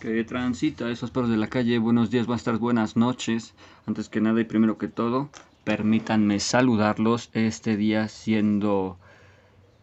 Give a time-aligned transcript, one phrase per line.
[0.00, 1.78] que transita esos perros de la calle.
[1.78, 3.54] Buenos días, buenas tardes, buenas noches.
[3.86, 5.30] Antes que nada y primero que todo,
[5.64, 8.98] permítanme saludarlos este día siendo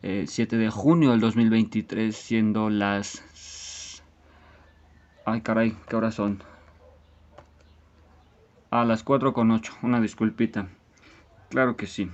[0.02, 4.04] 7 eh, de junio del 2023, siendo las...
[5.26, 6.44] Ay caray, ¿qué horas son?
[8.70, 10.68] A las 4 con 8, una disculpita.
[11.50, 12.10] Claro que sí.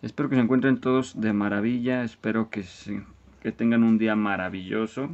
[0.00, 2.64] Espero que se encuentren todos de maravilla, espero que,
[3.40, 5.10] que tengan un día maravilloso.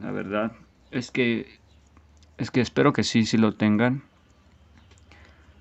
[0.00, 0.52] La verdad,
[0.94, 1.58] es que
[2.38, 4.02] es que espero que sí, sí lo tengan.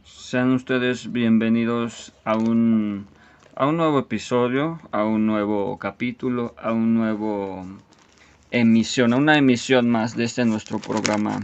[0.06, 3.08] Sean ustedes bienvenidos a un
[3.56, 7.66] a un nuevo episodio, a un nuevo capítulo, a un nuevo
[8.52, 11.40] emisión, a una emisión más de este nuestro programa.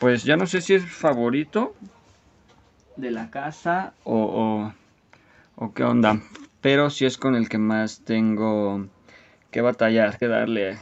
[0.00, 1.74] Pues ya no sé si es favorito
[2.96, 6.20] de la casa o, o, o qué onda,
[6.60, 8.86] pero si es con el que más tengo
[9.52, 10.78] que batallar, que darle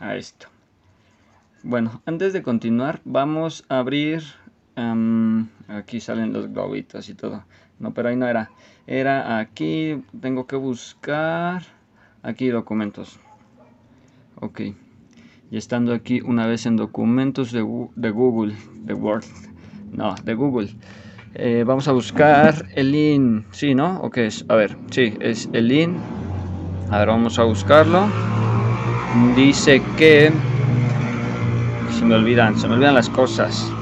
[0.00, 0.53] a esto.
[1.66, 4.22] Bueno, antes de continuar, vamos a abrir.
[5.66, 7.42] aquí salen los globitos y todo.
[7.78, 8.50] No, pero ahí no era.
[8.86, 10.04] Era aquí.
[10.20, 11.62] Tengo que buscar.
[12.22, 13.18] Aquí documentos.
[14.42, 14.60] Ok.
[15.50, 18.54] Y estando aquí una vez en documentos de, Google.
[18.82, 19.24] De Word.
[19.90, 20.68] No, de Google.
[21.32, 23.46] Eh, vamos a buscar el in.
[23.52, 24.02] Sí, ¿no?
[24.02, 24.44] ¿O qué es?
[24.48, 25.96] A ver, sí, es el in.
[26.90, 28.06] A ver, vamos a buscarlo.
[29.34, 30.30] Dice que
[32.04, 33.72] se me olvidan, se me olvidan las cosas.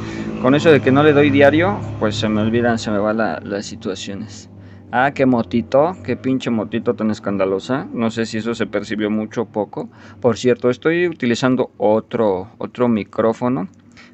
[0.42, 3.16] Con eso de que no le doy diario, pues se me olvidan, se me van
[3.16, 4.48] las situaciones.
[4.92, 7.88] Ah, qué motito, qué pinche motito tan escandalosa.
[7.92, 9.90] No sé si eso se percibió mucho o poco.
[10.20, 13.66] Por cierto, estoy utilizando otro, otro micrófono.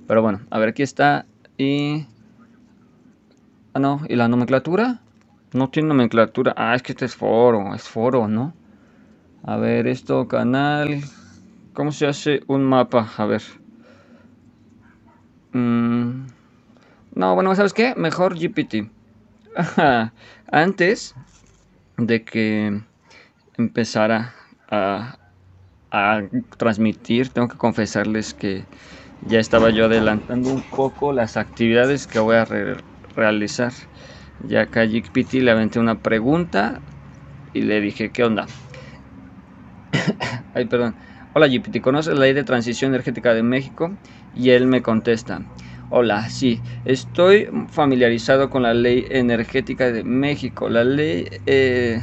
[0.06, 1.26] Pero bueno, a ver, aquí está.
[1.58, 2.06] Y...
[3.74, 5.02] Ah, no, ¿y la nomenclatura?
[5.52, 6.54] No tiene nomenclatura.
[6.56, 8.54] Ah, es que este es foro, es foro, ¿no?
[9.42, 11.02] A ver, esto, canal...
[11.74, 13.06] ¿Cómo se hace un mapa?
[13.18, 13.42] A ver.
[15.52, 16.26] Mm,
[17.14, 17.94] no, bueno, ¿sabes qué?
[17.96, 18.90] Mejor GPT.
[20.52, 21.14] Antes
[21.96, 22.80] de que
[23.56, 24.34] empezara
[24.70, 25.16] a,
[26.58, 28.66] transmitir, tengo que confesarles que
[29.22, 32.46] ya estaba yo adelantando un poco las actividades que voy a
[33.14, 33.72] realizar.
[34.40, 36.82] Ya que a GPT le aventé una pregunta
[37.52, 38.46] y le dije, ¿qué onda?
[40.54, 40.96] Ay, perdón.
[41.34, 43.96] Hola GPT, ¿conoces la ley de transición energética de México?
[44.32, 45.42] Y él me contesta,
[45.88, 50.68] hola, sí, estoy familiarizado con la ley energética de México.
[50.68, 52.00] La ley eh,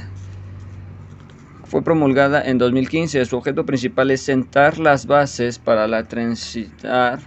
[1.64, 3.25] fue promulgada en 2015.
[3.25, 7.19] Su objeto principal es sentar las bases para la transitar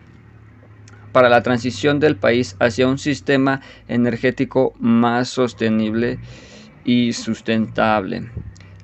[1.13, 6.21] para la transición del país hacia un sistema energético más sostenible
[6.85, 8.31] y sustentable.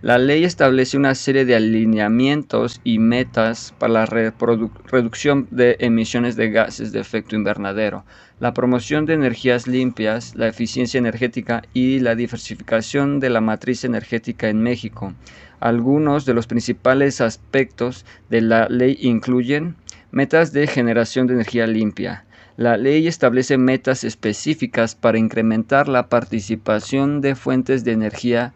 [0.04, 6.50] La ley establece una serie de alineamientos y metas para la reducción de emisiones de
[6.50, 8.04] gases de efecto invernadero,
[8.38, 14.50] la promoción de energías limpias, la eficiencia energética y la diversificación de la matriz energética
[14.50, 15.14] en México.
[15.58, 19.74] Algunos de los principales aspectos de la ley incluyen
[20.10, 22.26] metas de generación de energía limpia,
[22.56, 28.52] la ley establece metas específicas para incrementar la participación de fuentes de energía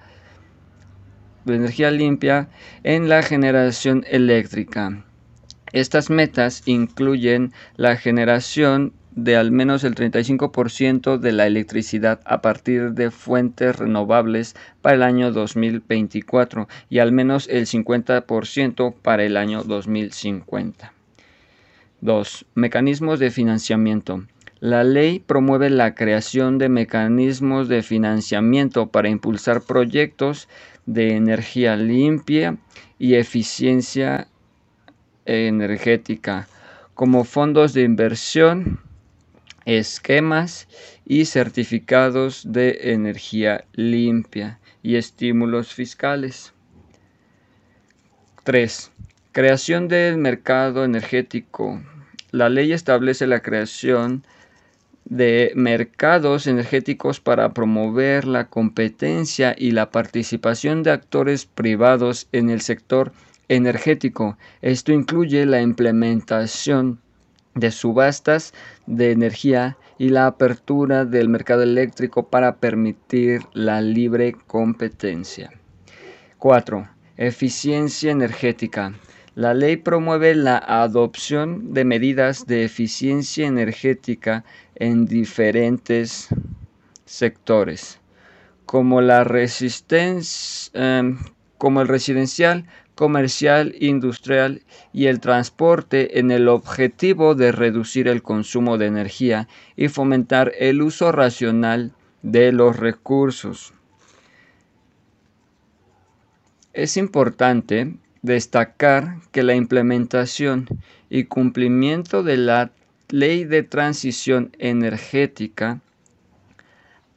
[1.50, 2.48] de energía limpia
[2.84, 5.04] en la generación eléctrica.
[5.72, 8.92] Estas metas incluyen la generación
[9.24, 15.02] de al menos el 35% de la electricidad a partir de fuentes renovables para el
[15.02, 20.92] año 2024 y al menos el 50% para el año 2050.
[22.00, 22.46] 2.
[22.54, 24.22] Mecanismos de financiamiento.
[24.60, 30.48] La ley promueve la creación de mecanismos de financiamiento para impulsar proyectos
[30.88, 32.56] de energía limpia
[32.98, 34.26] y eficiencia
[35.26, 36.48] energética,
[36.94, 38.80] como fondos de inversión,
[39.66, 40.66] esquemas
[41.04, 46.54] y certificados de energía limpia y estímulos fiscales.
[48.44, 48.90] 3.
[49.32, 51.82] Creación del mercado energético.
[52.30, 54.37] La ley establece la creación de
[55.10, 63.12] mercados energéticos para promover la competencia y la participación de actores privados en el sector
[63.48, 64.36] energético.
[64.60, 67.00] Esto incluye la implementación
[67.54, 68.52] de subastas
[68.86, 75.50] de energía y la apertura del mercado eléctrico para permitir la libre competencia.
[76.38, 76.88] 4.
[77.16, 78.94] Eficiencia energética.
[79.34, 84.44] La ley promueve la adopción de medidas de eficiencia energética
[84.78, 86.28] en diferentes
[87.04, 88.00] sectores,
[88.64, 89.22] como, la
[90.72, 91.18] em,
[91.58, 92.64] como el residencial,
[92.94, 99.88] comercial, industrial y el transporte en el objetivo de reducir el consumo de energía y
[99.88, 101.92] fomentar el uso racional
[102.22, 103.72] de los recursos.
[106.72, 110.66] Es importante destacar que la implementación
[111.08, 112.72] y cumplimiento de la
[113.10, 115.80] ley de transición energética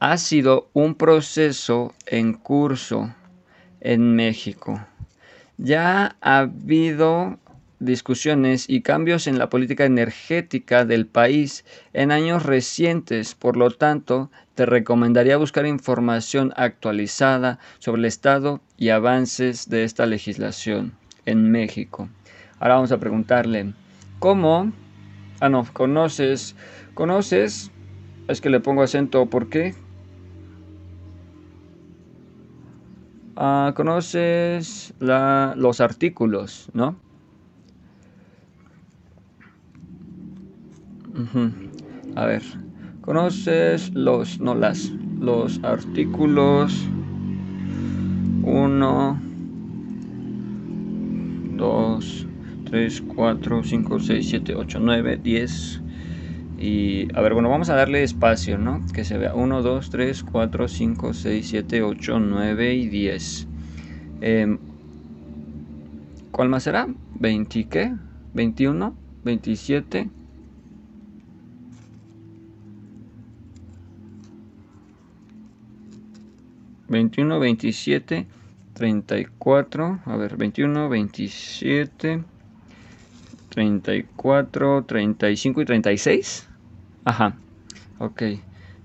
[0.00, 3.14] ha sido un proceso en curso
[3.80, 4.84] en México.
[5.58, 7.38] Ya ha habido
[7.78, 14.30] discusiones y cambios en la política energética del país en años recientes, por lo tanto,
[14.54, 20.94] te recomendaría buscar información actualizada sobre el estado y avances de esta legislación
[21.26, 22.08] en México.
[22.58, 23.72] Ahora vamos a preguntarle,
[24.18, 24.72] ¿cómo?
[25.42, 26.54] Ah, no, conoces,
[26.94, 27.72] conoces,
[28.28, 29.74] es que le pongo acento, ¿por qué?
[33.34, 36.94] Ah, conoces los artículos, ¿no?
[42.14, 42.42] A ver,
[43.00, 46.72] conoces los, no las, los artículos
[48.44, 49.20] 1,
[51.56, 52.26] 2,
[52.72, 55.82] 3, 4, 5, 6, 7, 8, 9, 10.
[56.58, 58.82] Y a ver, bueno, vamos a darle espacio, ¿no?
[58.94, 63.46] Que se vea 1, 2, 3, 4, 5, 6, 7, 8, 9 y 10.
[64.22, 64.56] Eh,
[66.30, 66.88] ¿Cuál más será?
[67.20, 67.92] ¿20 qué?
[68.34, 68.94] ¿21?
[69.22, 70.08] ¿27?
[76.88, 78.26] 21, 27,
[78.72, 82.31] 34, a ver, 21, 27,
[83.52, 86.48] 34, 35 y 36.
[87.04, 87.36] Ajá,
[87.98, 88.22] ok,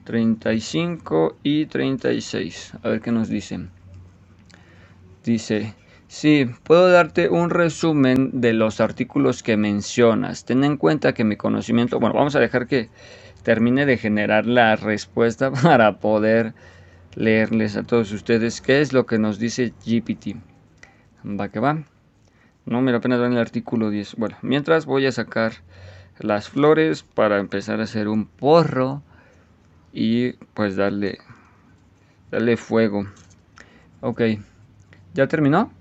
[0.03, 2.73] 35 y 36.
[2.83, 3.69] A ver qué nos dicen.
[5.23, 5.73] Dice,
[6.07, 10.43] sí, puedo darte un resumen de los artículos que mencionas.
[10.43, 12.89] Ten en cuenta que mi conocimiento, bueno, vamos a dejar que
[13.43, 16.53] termine de generar la respuesta para poder
[17.15, 20.35] leerles a todos ustedes qué es lo que nos dice GPT.
[21.23, 21.83] Va que va.
[22.67, 24.15] No me da pena dar el artículo 10.
[24.17, 25.53] Bueno, mientras voy a sacar
[26.19, 29.01] las flores para empezar a hacer un porro
[29.93, 31.19] y pues darle
[32.29, 33.07] darle fuego.
[34.01, 34.21] Ok.
[35.13, 35.71] ¿Ya terminó?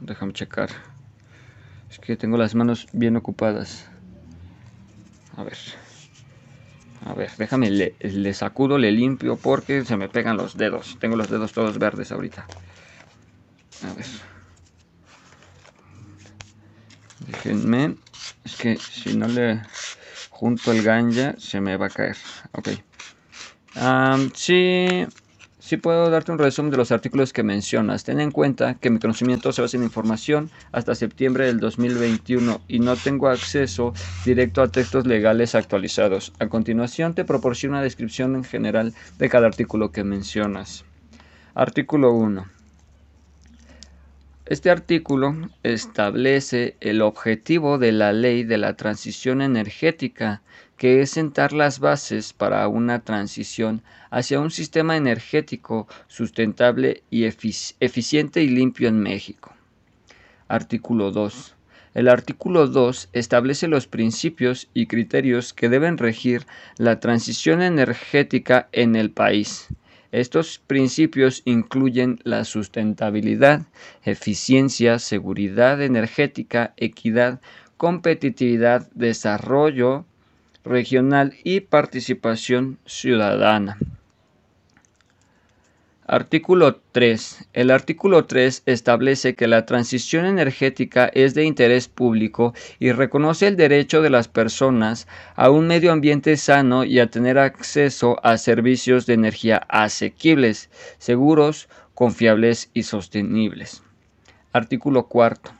[0.00, 0.70] Déjame checar.
[1.88, 3.88] Es que tengo las manos bien ocupadas.
[5.36, 5.56] A ver.
[7.04, 10.96] A ver, déjame, le, sacudo, le limpio porque se me pegan los dedos.
[10.98, 12.46] Tengo los dedos todos verdes ahorita.
[13.82, 14.06] A ver.
[17.26, 17.96] Déjenme.
[18.44, 19.62] Es que si no le
[20.30, 22.16] junto el ganja se me va a caer.
[22.52, 22.68] Ok.
[24.34, 25.06] sí,
[25.66, 28.04] Sí puedo darte un resumen de los artículos que mencionas.
[28.04, 32.78] Ten en cuenta que mi conocimiento se basa en información hasta septiembre del 2021 y
[32.78, 33.92] no tengo acceso
[34.24, 36.32] directo a textos legales actualizados.
[36.38, 40.84] A continuación te proporciono una descripción en general de cada artículo que mencionas.
[41.52, 42.55] Artículo 1.
[44.46, 45.34] Este artículo
[45.64, 50.40] establece el objetivo de la ley de la transición energética
[50.76, 58.40] que es sentar las bases para una transición hacia un sistema energético sustentable y eficiente
[58.40, 59.52] y limpio en México.
[60.46, 61.56] Artículo 2.
[61.94, 66.46] El artículo 2 establece los principios y criterios que deben regir
[66.78, 69.66] la transición energética en el país.
[70.12, 73.66] Estos principios incluyen la sustentabilidad,
[74.04, 77.40] eficiencia, seguridad energética, equidad,
[77.76, 80.04] competitividad, desarrollo,
[80.64, 83.78] regional y participación ciudadana.
[86.08, 87.48] Artículo 3.
[87.52, 93.56] El artículo 3 establece que la transición energética es de interés público y reconoce el
[93.56, 99.06] derecho de las personas a un medio ambiente sano y a tener acceso a servicios
[99.06, 103.82] de energía asequibles, seguros, confiables y sostenibles.
[104.52, 105.54] Artículo 4.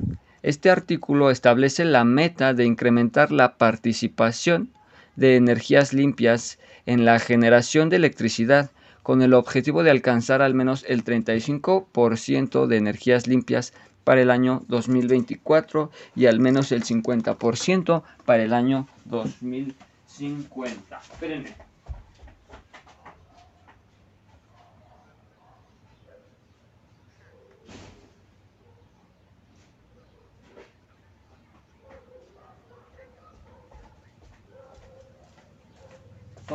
[0.44, 4.70] Este artículo establece la meta de incrementar la participación
[5.16, 8.70] de energías limpias en la generación de electricidad
[9.06, 13.72] con el objetivo de alcanzar al menos el 35% de energías limpias
[14.02, 20.98] para el año 2024 y al menos el 50% para el año 2050.
[20.98, 21.54] Espérenme.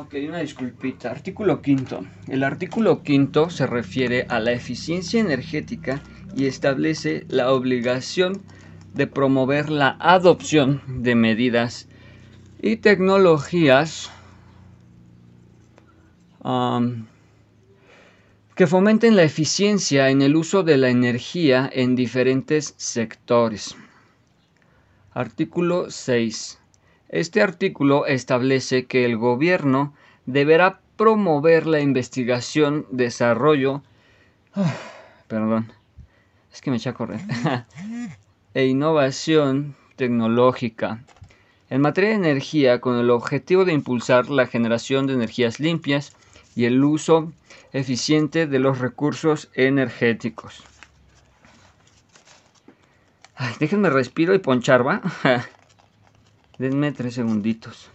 [0.01, 1.11] Ok, una disculpita.
[1.11, 2.03] Artículo quinto.
[2.27, 6.01] El artículo quinto se refiere a la eficiencia energética
[6.35, 8.41] y establece la obligación
[8.95, 11.87] de promover la adopción de medidas
[12.63, 14.11] y tecnologías
[16.43, 17.05] um,
[18.55, 23.75] que fomenten la eficiencia en el uso de la energía en diferentes sectores.
[25.13, 26.60] Artículo 6.
[27.11, 29.93] Este artículo establece que el gobierno
[30.25, 33.81] deberá promover la investigación, desarrollo,
[35.27, 35.73] perdón,
[36.53, 37.19] es que me eché a correr,
[38.53, 41.03] e innovación tecnológica
[41.69, 46.15] en materia de energía con el objetivo de impulsar la generación de energías limpias
[46.55, 47.33] y el uso
[47.73, 50.63] eficiente de los recursos energéticos.
[53.59, 55.01] déjenme respiro y ponchar, ¿va?
[56.57, 57.89] Denme tres segunditos.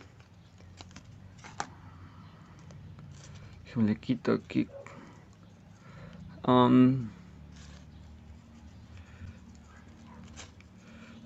[3.76, 4.68] Le quito aquí.
[6.48, 7.08] Um,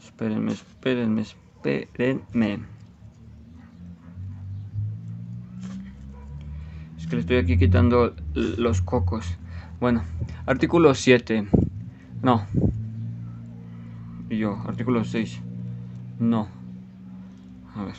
[0.00, 2.58] espérenme, espérenme, espérenme.
[6.98, 9.38] Es que le estoy aquí quitando los cocos.
[9.78, 10.02] Bueno,
[10.46, 11.46] artículo 7.
[12.22, 12.46] No.
[14.28, 15.40] Y yo, artículo 6.
[16.18, 16.59] No.
[17.76, 17.94] A ver.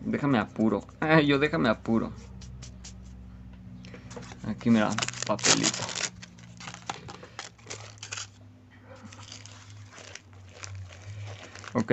[0.00, 0.86] Déjame apuro.
[1.00, 2.12] Ay, yo déjame apuro.
[4.46, 4.90] Aquí mira,
[5.26, 5.84] papelito.
[11.74, 11.92] Ok.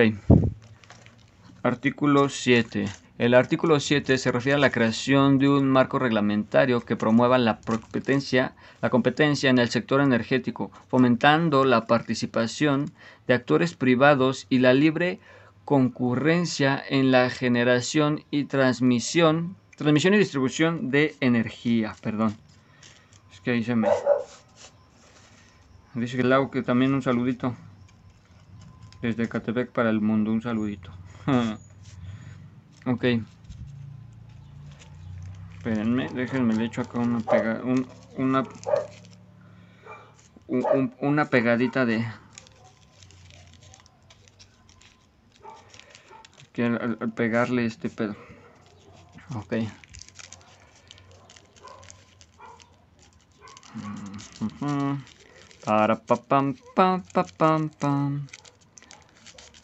[1.63, 2.85] Artículo 7.
[3.17, 7.59] El artículo 7 se refiere a la creación de un marco reglamentario que promueva la
[7.59, 12.91] competencia, la competencia en el sector energético, fomentando la participación
[13.27, 15.19] de actores privados y la libre
[15.65, 22.35] concurrencia en la generación y transmisión, transmisión y distribución de energía, perdón.
[23.31, 23.89] Es que ahí se me
[25.95, 27.55] dice que le hago que también un saludito.
[29.01, 30.91] Desde Catepec para el mundo, un saludito.
[32.85, 33.05] ok.
[35.57, 37.61] Espérenme, déjenme le echo acá una pega,
[38.17, 38.43] una
[40.99, 42.05] una pegadita de
[46.53, 48.15] que al, pegarle este pedo.
[49.35, 49.55] Ok.
[55.65, 57.03] Para pa pam pam
[57.37, 58.27] pam pam.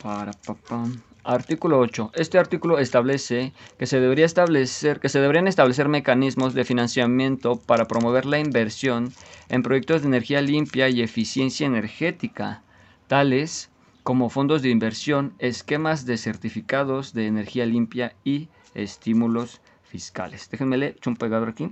[0.02, 1.02] Para pa pam.
[1.24, 2.12] Artículo 8.
[2.16, 7.88] Este artículo establece que se debería establecer que se deberían establecer mecanismos de financiamiento para
[7.88, 9.14] promover la inversión
[9.50, 12.64] en proyectos de energía limpia y eficiencia energética,
[13.08, 13.70] tales
[14.10, 20.50] como fondos de inversión, esquemas de certificados de energía limpia y estímulos fiscales.
[20.50, 21.66] Déjenme leer, un pegador aquí.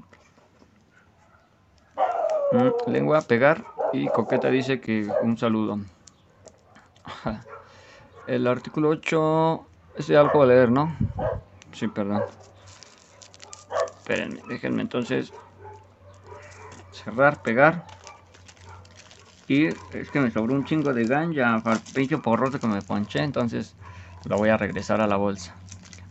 [2.52, 5.80] Mm, lengua, pegar y Coqueta dice que un saludo.
[8.28, 9.68] El artículo 8,
[9.98, 10.96] es algo a leer, ¿no?
[11.74, 12.24] Sí, perdón.
[13.98, 15.34] Espérenme, déjenme entonces
[16.92, 17.97] cerrar, pegar.
[19.48, 22.82] Y es que me sobró un chingo de ganja para el pinche porrote que me
[22.82, 23.78] ponché, entonces
[24.26, 25.56] lo voy a regresar a la bolsa.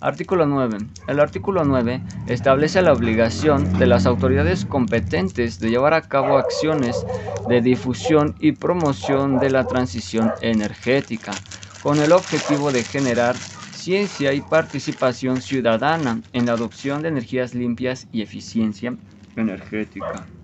[0.00, 0.86] Artículo 9.
[1.06, 7.06] El artículo 9 establece la obligación de las autoridades competentes de llevar a cabo acciones
[7.44, 11.44] de difusión y promoción de la transición energética,
[11.80, 18.08] con el objetivo de generar ciencia y participación ciudadana en la adopción de energías limpias
[18.12, 18.96] y eficiencia
[19.34, 20.35] energética.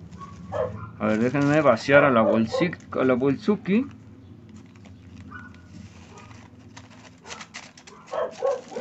[0.99, 3.87] A ver, déjenme vaciar a la, a la bolsuki.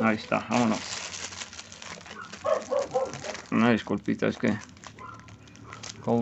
[0.02, 1.00] Ahí está, vámonos.
[3.52, 4.56] Una disculpita, es que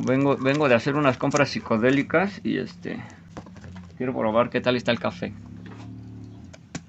[0.01, 3.01] vengo, vengo de hacer unas compras psicodélicas y este
[3.97, 5.33] quiero probar qué tal está el café.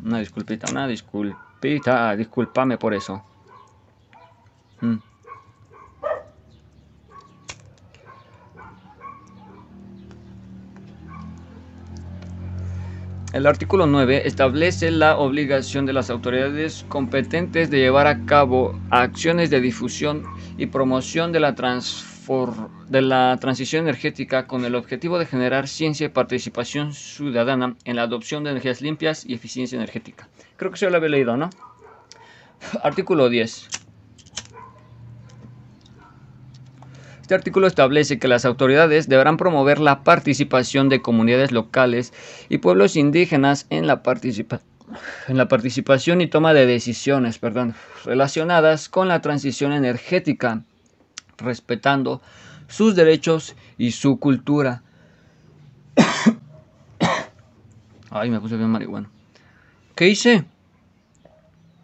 [0.04, 3.22] Una disculpita, una disculpita, discúlpame por eso.
[4.80, 5.09] Mm.
[13.32, 19.50] El artículo 9 establece la obligación de las autoridades competentes de llevar a cabo acciones
[19.50, 20.24] de difusión
[20.58, 21.52] y promoción de la,
[22.88, 28.02] de la transición energética con el objetivo de generar ciencia y participación ciudadana en la
[28.02, 30.28] adopción de energías limpias y eficiencia energética.
[30.56, 31.50] Creo que se lo había leído, ¿no?
[32.82, 33.68] Artículo 10.
[37.30, 42.12] Este artículo establece que las autoridades deberán promover la participación de comunidades locales
[42.48, 44.02] y pueblos indígenas en la,
[45.28, 47.38] en la participación y toma de decisiones,
[48.04, 50.64] relacionadas con la transición energética,
[51.38, 52.20] respetando
[52.66, 54.82] sus derechos y su cultura.
[58.10, 59.08] Ay, me puse bien marihuana.
[59.94, 60.46] ¿Qué hice?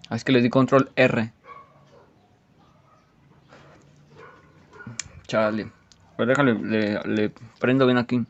[0.09, 1.31] Ah, es que le di control R.
[5.27, 5.71] Chale.
[6.17, 8.25] Pero déjale, le, le prendo bien aquí.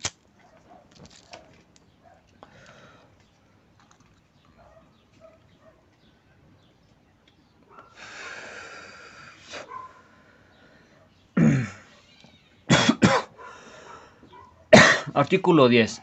[15.15, 16.03] Artículo 10.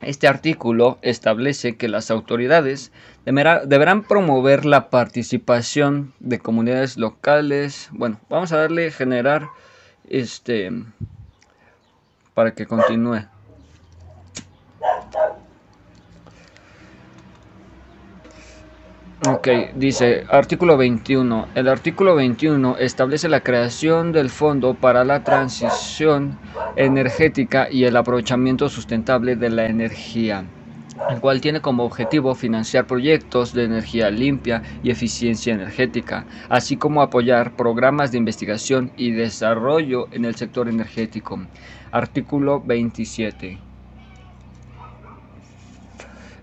[0.00, 2.92] Este artículo establece que las autoridades
[3.24, 7.88] deberán promover la participación de comunidades locales.
[7.92, 9.48] Bueno, vamos a darle generar
[10.10, 10.72] este
[12.34, 13.26] para que continúe.
[19.26, 21.48] Ok, dice artículo 21.
[21.56, 26.38] El artículo 21 establece la creación del Fondo para la Transición
[26.76, 30.44] Energética y el Aprovechamiento Sustentable de la Energía,
[31.10, 37.02] el cual tiene como objetivo financiar proyectos de energía limpia y eficiencia energética, así como
[37.02, 41.46] apoyar programas de investigación y desarrollo en el sector energético.
[41.90, 43.67] Artículo 27.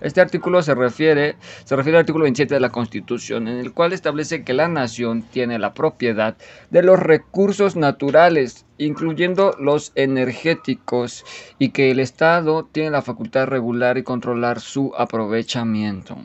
[0.05, 3.91] Este artículo se refiere, se refiere al artículo 27 de la Constitución, en el cual
[3.91, 6.37] establece que la nación tiene la propiedad
[6.69, 11.25] de los recursos naturales, incluyendo los energéticos,
[11.57, 16.17] y que el Estado tiene la facultad de regular y controlar su aprovechamiento.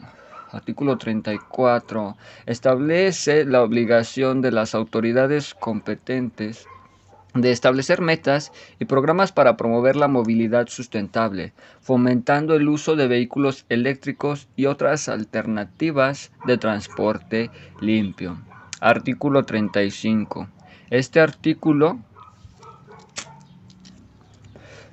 [0.51, 2.19] Artículo 34.
[2.45, 6.67] Establece la obligación de las autoridades competentes
[7.35, 13.67] de establecer metas y programas para promover la movilidad sustentable, fomentando el uso de vehículos
[13.69, 18.41] eléctricos y otras alternativas de transporte limpio.
[18.81, 20.49] Artículo 35.
[20.91, 22.01] Este artículo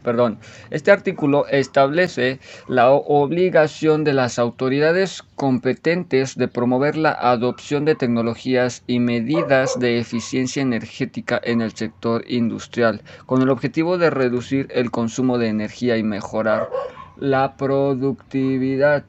[0.07, 7.93] perdón, este artículo establece la obligación de las autoridades competentes de promover la adopción de
[7.93, 14.69] tecnologías y medidas de eficiencia energética en el sector industrial, con el objetivo de reducir
[14.71, 16.69] el consumo de energía y mejorar
[17.17, 19.03] la productividad.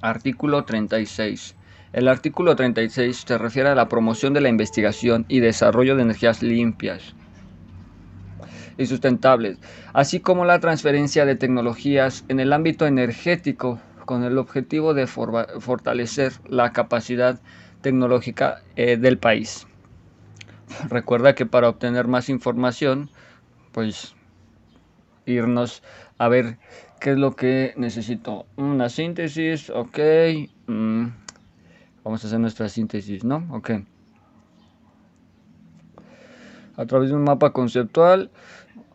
[0.00, 1.56] Artículo 36.
[1.92, 6.40] El artículo 36 se refiere a la promoción de la investigación y desarrollo de energías
[6.40, 7.16] limpias
[8.78, 9.58] y sustentables,
[9.92, 16.32] así como la transferencia de tecnologías en el ámbito energético con el objetivo de fortalecer
[16.48, 17.40] la capacidad
[17.80, 19.66] tecnológica eh, del país.
[20.88, 23.10] Recuerda que para obtener más información,
[23.72, 24.14] pues
[25.26, 25.82] irnos
[26.18, 26.58] a ver
[27.00, 28.46] qué es lo que necesito.
[28.56, 29.98] Una síntesis, ok.
[30.66, 31.06] Mm,
[32.04, 33.46] vamos a hacer nuestra síntesis, ¿no?
[33.50, 33.70] Ok.
[36.76, 38.30] A través de un mapa conceptual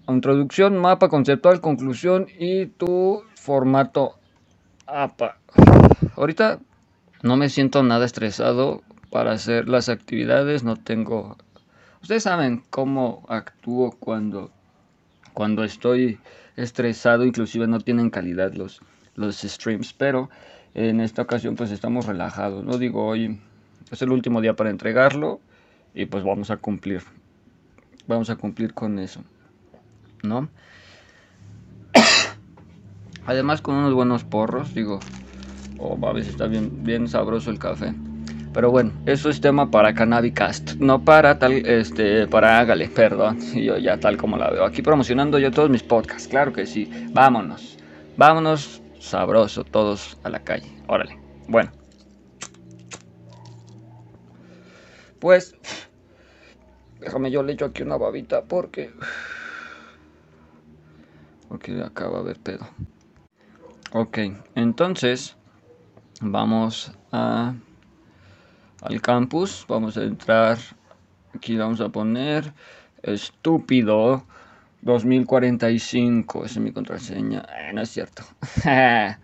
[0.09, 4.17] Introducción, mapa conceptual, conclusión y tu formato
[4.85, 5.37] APA.
[6.15, 6.59] Ahorita
[7.23, 11.35] no me siento nada estresado para hacer las actividades, no tengo...
[12.01, 14.51] Ustedes saben cómo actúo cuando,
[15.33, 16.19] cuando estoy
[16.55, 18.81] estresado, inclusive no tienen calidad los,
[19.15, 20.29] los streams, pero
[20.73, 23.39] en esta ocasión pues estamos relajados, no digo hoy
[23.91, 25.41] es el último día para entregarlo
[25.93, 27.01] y pues vamos a cumplir,
[28.07, 29.21] vamos a cumplir con eso.
[30.23, 30.49] ¿No?
[33.25, 34.99] Además con unos buenos porros, digo,
[35.79, 37.93] oh, a está bien, bien sabroso el café.
[38.53, 43.77] Pero bueno, eso es tema para Cannabicast, no para tal, este, para Hágale, perdón, yo
[43.77, 44.65] ya tal como la veo.
[44.65, 46.89] Aquí promocionando yo todos mis podcasts, claro que sí.
[47.13, 47.77] Vámonos,
[48.15, 51.19] vámonos sabroso todos a la calle, órale.
[51.47, 51.71] Bueno,
[55.19, 55.55] pues,
[56.99, 58.91] déjame yo le echo aquí una babita porque
[61.47, 62.67] porque acá va a haber pedo.
[63.93, 64.19] Ok,
[64.55, 65.37] entonces
[66.19, 67.55] vamos al
[69.01, 69.65] campus.
[69.67, 70.57] Vamos a entrar.
[71.33, 72.53] Aquí vamos a poner
[73.01, 74.25] estúpido
[74.81, 76.45] 2045.
[76.45, 77.45] Esa es mi contraseña.
[77.57, 78.23] Eh, no es cierto.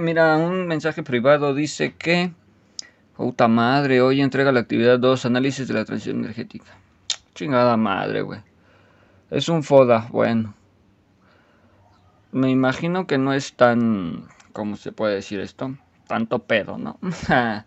[0.00, 2.32] Mira, un mensaje privado dice que.
[3.16, 6.78] Puta madre, hoy entrega la actividad 2, análisis de la transición energética.
[7.34, 8.40] Chingada madre, güey.
[9.30, 10.57] Es un FODA, bueno
[12.32, 15.76] me imagino que no es tan, ¿cómo se puede decir esto?
[16.06, 16.98] Tanto pedo, ¿no?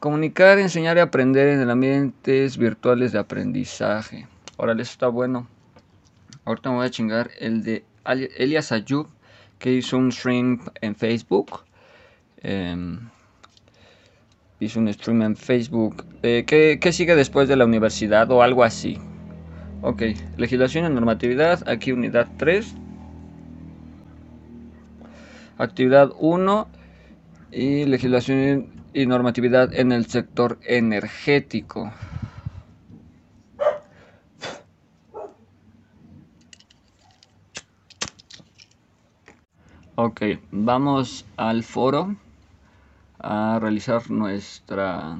[0.00, 4.26] Comunicar, enseñar y aprender en el ambientes virtuales de aprendizaje.
[4.56, 5.48] Órale, eso está bueno.
[6.44, 9.08] Ahorita me voy a chingar el de Elias Ayub,
[9.58, 11.64] que hizo un stream en Facebook.
[12.42, 13.08] Em,
[14.60, 16.04] hice un stream en Facebook.
[16.22, 18.98] Eh, ¿qué, ¿Qué sigue después de la universidad o algo así?
[19.80, 20.02] Ok,
[20.36, 22.74] legislación y normatividad, aquí unidad 3.
[25.56, 26.68] Actividad 1
[27.52, 31.92] y legislación y normatividad en el sector energético.
[39.94, 42.16] Ok, vamos al foro
[43.20, 45.16] a realizar nuestra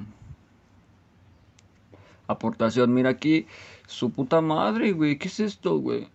[2.26, 2.92] aportación.
[2.92, 3.46] Mira aquí,
[3.86, 5.16] su puta madre, güey.
[5.16, 6.08] ¿Qué es esto, güey?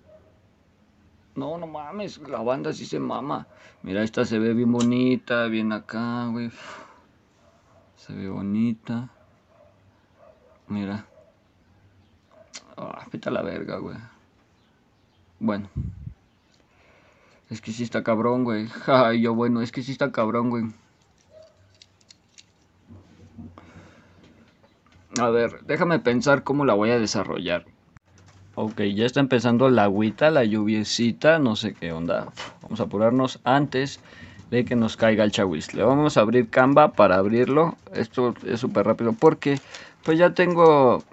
[1.40, 3.48] No, no mames, la banda sí se mama.
[3.82, 6.52] Mira, esta se ve bien bonita, bien acá, güey.
[7.96, 9.08] Se ve bonita.
[10.68, 11.06] Mira.
[12.76, 13.96] Ah, pita la verga, güey.
[15.40, 15.70] Bueno.
[17.50, 18.68] Es que sí está cabrón, güey.
[18.88, 20.66] Ay, yo bueno, es que sí está cabrón, güey.
[25.18, 27.66] A ver, déjame pensar cómo la voy a desarrollar.
[28.62, 32.28] Ok, ya está empezando la agüita, la lluviecita, no sé qué onda.
[32.62, 34.02] Vamos a apurarnos antes
[34.52, 35.74] de que nos caiga el chawis.
[35.74, 37.78] Le vamos a abrir Canva para abrirlo.
[37.94, 39.62] Esto es súper rápido porque
[40.04, 41.06] pues ya tengo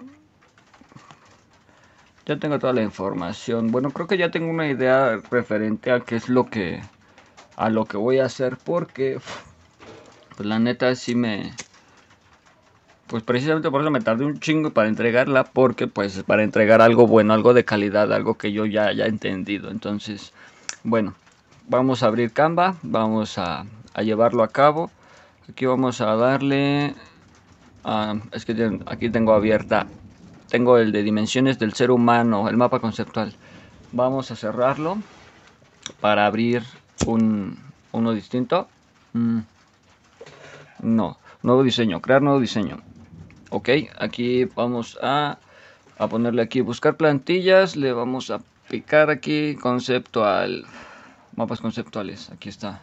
[2.25, 3.71] ya tengo toda la información.
[3.71, 6.81] Bueno, creo que ya tengo una idea referente a qué es lo que
[7.55, 9.21] a lo que voy a hacer porque
[10.35, 11.53] pues la neta sí me
[13.07, 17.07] pues precisamente por eso me tardé un chingo para entregarla, porque pues para entregar algo
[17.07, 19.71] bueno, algo de calidad, algo que yo ya haya entendido.
[19.71, 20.33] Entonces,
[20.83, 21.15] bueno,
[21.67, 23.65] vamos a abrir Canva, vamos a,
[24.01, 24.91] llevarlo a cabo.
[25.49, 26.93] Aquí vamos a darle,
[28.33, 29.87] es que aquí tengo abierta,
[30.49, 33.33] tengo el de dimensiones del ser humano, el mapa conceptual.
[33.93, 34.97] Vamos a cerrarlo
[36.01, 36.63] para abrir
[37.05, 37.57] un,
[37.93, 38.67] uno distinto.
[39.13, 39.39] Mm,
[40.81, 42.79] no, nuevo diseño, crear nuevo diseño.
[43.49, 45.37] Ok, aquí vamos a,
[46.09, 47.77] ponerle aquí buscar plantillas.
[47.77, 50.65] Le vamos a picar aquí conceptual.
[51.35, 52.81] Mapas conceptuales, aquí está.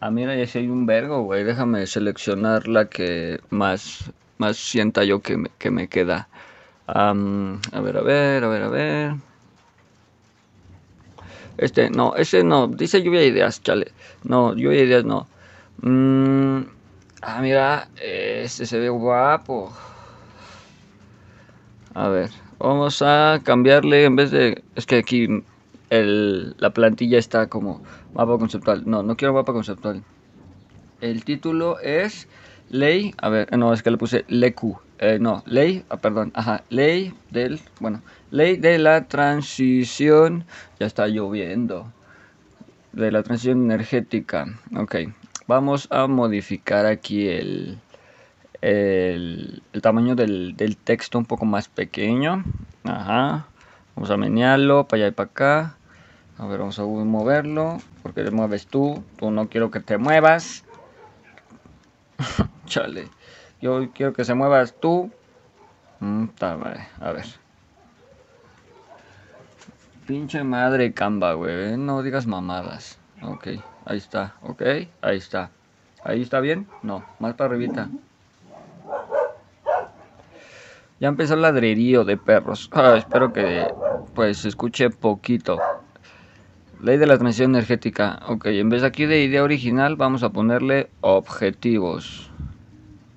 [0.00, 1.44] Ah, mira, ya si hay un vergo, güey.
[1.44, 6.28] Déjame seleccionar la que más, más sienta yo que me, que me queda.
[6.86, 7.12] a
[7.80, 9.14] ver, a ver, a ver, a ver.
[11.56, 12.66] Este, no, ese no.
[12.66, 13.92] Dice lluvia de ideas, chale.
[14.24, 15.26] No, lluvia de ideas no.
[15.82, 16.79] Mmm
[17.22, 19.72] Ah, mira, este se ve guapo.
[21.94, 24.62] A ver, vamos a cambiarle en vez de...
[24.74, 25.28] Es que aquí
[25.90, 27.82] el, la plantilla está como
[28.14, 28.84] mapa conceptual.
[28.86, 30.02] No, no quiero mapa conceptual.
[31.00, 32.28] El título es
[32.70, 33.14] Ley...
[33.18, 34.78] A ver, no, es que le puse LEQ.
[35.02, 40.44] Eh, no, ley, ah, perdón, ajá, ley del, bueno, ley de la transición,
[40.78, 41.90] ya está lloviendo,
[42.92, 44.44] de la transición energética,
[44.76, 44.96] ok,
[45.50, 47.80] vamos a modificar aquí el,
[48.62, 52.44] el, tamaño del, texto un poco más pequeño.
[52.84, 53.46] Ajá.
[53.96, 55.76] Vamos a menearlo para allá y para acá.
[56.38, 57.78] A ver, vamos a moverlo.
[58.04, 59.02] Porque te mueves tú.
[59.16, 60.64] Tú no quiero que te muevas.
[62.66, 63.08] Chale.
[63.60, 65.10] Yo quiero que se muevas tú.
[65.98, 67.26] Mm, a ver.
[70.06, 71.76] Pinche madre camba, güey.
[71.76, 72.99] No digas mamadas.
[73.22, 73.48] Ok.
[73.90, 74.62] Ahí está, ok,
[75.00, 75.50] ahí está.
[76.04, 76.66] ¿Ahí está bien?
[76.82, 77.88] No, más para arribita.
[81.00, 82.68] Ya empezó el ladrerío de perros.
[82.72, 83.66] Ah, espero que
[84.14, 85.58] pues escuche poquito.
[86.82, 88.20] Ley de la transición energética.
[88.28, 92.30] Ok, en vez aquí de idea original vamos a ponerle objetivos.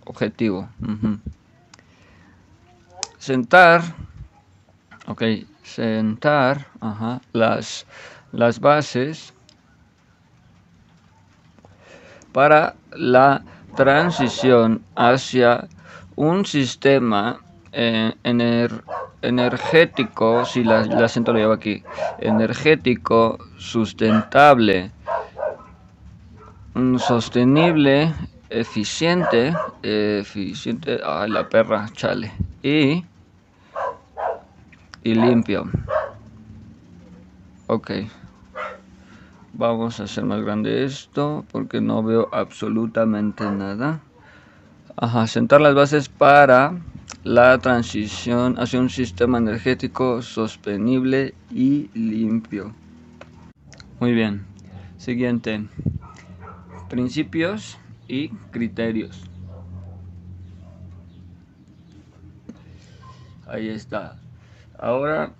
[0.05, 0.69] Objetivo.
[3.19, 3.81] Sentar.
[5.07, 5.23] Ok,
[5.61, 6.65] sentar.
[6.79, 7.85] Ajá, las,
[8.31, 9.33] las bases
[12.33, 13.43] para la
[13.75, 15.67] transición hacia
[16.15, 17.39] un sistema
[17.71, 18.13] eh,
[19.21, 21.81] energético, si la, acento lo llevo aquí,
[22.19, 24.91] energético, sustentable,
[26.73, 28.13] mm, sostenible,
[28.49, 33.03] eficiente, eficiente, ay la perra, chale, y,
[35.03, 35.69] y limpio.
[37.67, 37.91] Ok.
[39.55, 44.01] Vamos a hacer más grande esto porque no veo absolutamente nada.
[44.95, 46.81] Ajá, sentar las bases para
[47.23, 52.73] la transición hacia un sistema energético sostenible y limpio.
[53.99, 54.47] Muy bien.
[54.97, 55.69] Siguiente.
[56.89, 59.21] Principios y criterios.
[63.45, 64.17] Ahí está.
[64.79, 65.35] Ahora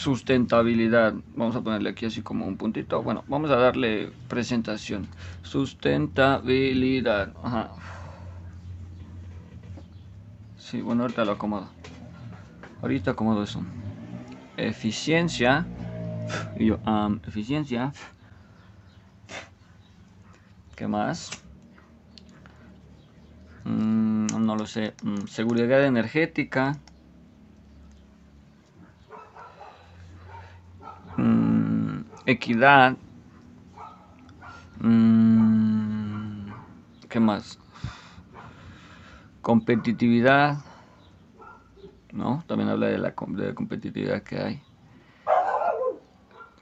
[0.00, 1.14] sustentabilidad.
[1.34, 3.02] Vamos a ponerle aquí así como un puntito.
[3.02, 5.06] Bueno, vamos a darle presentación.
[5.42, 7.34] Sustentabilidad.
[7.42, 7.72] Ajá.
[10.56, 11.68] Sí, bueno, ahorita lo acomodo.
[12.80, 13.62] Ahorita acomodo eso.
[14.56, 15.66] Eficiencia.
[16.56, 16.78] Y yo,
[17.26, 17.92] eficiencia.
[20.76, 21.30] ¿Qué más?
[23.64, 24.94] Mm, no lo sé.
[25.02, 26.78] Mm, seguridad energética.
[32.30, 32.96] Mm, equidad.
[37.08, 37.58] ¿Qué más?
[39.42, 40.58] Competitividad.
[42.12, 42.44] ¿No?
[42.46, 44.62] También habla de la, competitividad que hay.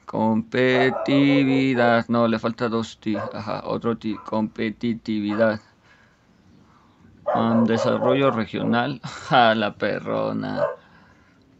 [0.05, 2.07] Competitividad.
[2.07, 3.15] No, le falta dos T.
[3.15, 4.17] Ajá, otro T.
[4.25, 5.61] Competitividad.
[7.65, 8.99] desarrollo regional.
[9.29, 10.65] Ja, la perrona.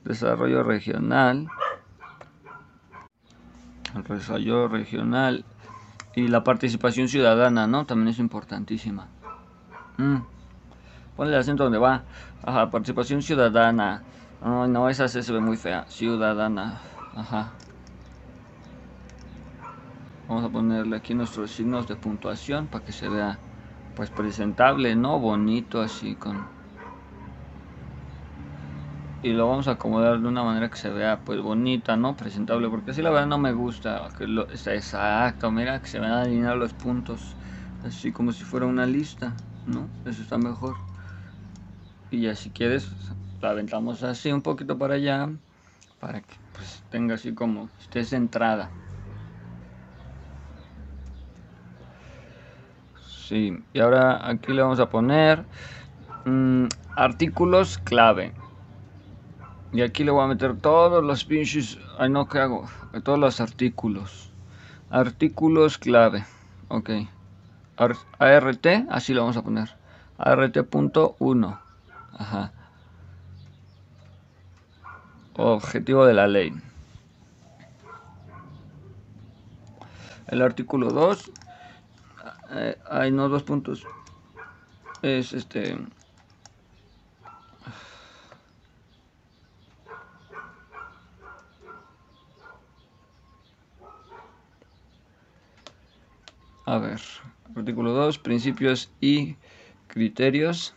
[0.04, 1.48] Desarrollo regional.
[3.96, 5.46] El desarrollo regional.
[6.16, 7.86] Y la participación ciudadana, ¿no?
[7.86, 9.08] También es importantísima.
[9.98, 10.18] Mm.
[11.16, 12.04] Ponle el acento donde va.
[12.44, 14.04] Ajá, participación ciudadana.
[14.44, 15.86] No, no, esa se ve muy fea.
[15.88, 16.80] Ciudadana.
[17.16, 17.52] Ajá.
[20.28, 23.40] Vamos a ponerle aquí nuestros signos de puntuación para que se vea
[23.96, 25.20] pues presentable, ¿no?
[25.20, 26.59] Bonito así con...
[29.22, 32.16] Y lo vamos a acomodar de una manera que se vea pues bonita, ¿no?
[32.16, 34.10] Presentable, porque así la verdad no me gusta.
[34.18, 37.36] Que lo, está exacto, mira que se van a alinear los puntos.
[37.84, 39.90] Así como si fuera una lista, ¿no?
[40.06, 40.78] Eso está mejor.
[42.12, 42.90] Y ya si quieres,
[43.42, 45.30] la aventamos así un poquito para allá.
[46.00, 48.72] Para que pues tenga así como esté centrada.
[53.02, 55.46] Sí, y ahora aquí le vamos a poner
[56.26, 58.34] mm, artículos clave.
[59.72, 61.78] Y aquí le voy a meter todos los pinches.
[61.98, 62.68] Ay, no, ¿qué hago?
[63.04, 64.32] Todos los artículos.
[64.90, 66.26] Artículos clave.
[66.70, 66.90] Ok.
[67.78, 69.76] ART, así lo vamos a poner.
[70.18, 71.60] ART.1.
[72.18, 72.52] Ajá.
[75.36, 76.54] Objetivo de la ley.
[80.28, 81.32] El artículo 2
[82.52, 83.86] eh, no dos puntos
[85.02, 85.78] es este
[96.70, 97.02] a ver
[97.56, 99.36] artículo 2 principios y
[99.88, 100.76] criterios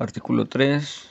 [0.00, 1.08] artículo 3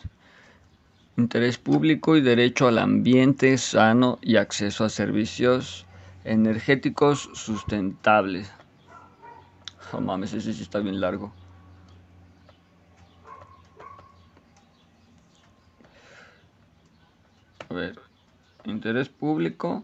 [1.16, 5.86] interés público y derecho al ambiente sano y acceso a servicios
[6.26, 8.52] energéticos sustentables.
[10.00, 11.34] Mames, ese sí está bien largo.
[17.70, 18.00] A ver,
[18.88, 19.84] interés público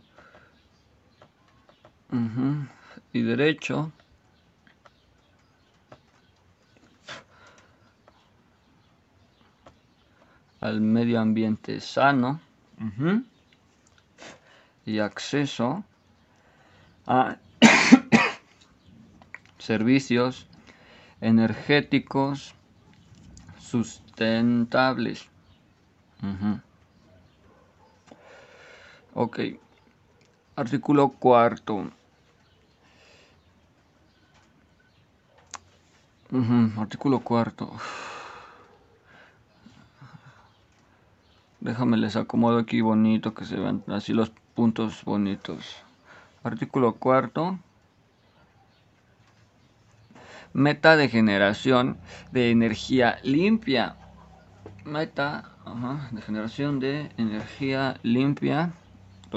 [3.11, 3.91] y derecho
[10.61, 12.39] al medio ambiente sano
[14.85, 15.83] y acceso
[17.05, 17.35] a
[19.57, 20.47] servicios
[21.19, 22.55] energéticos
[23.59, 25.27] sustentables.
[29.15, 29.39] Ok.
[30.55, 31.91] Artículo cuarto.
[36.77, 37.71] Artículo cuarto.
[41.59, 45.77] Déjame les acomodo aquí bonito que se vean así los puntos bonitos.
[46.43, 47.59] Artículo cuarto.
[50.53, 51.97] Meta de generación
[52.31, 53.95] de energía limpia.
[54.85, 55.51] Meta
[56.11, 58.73] de generación de energía limpia.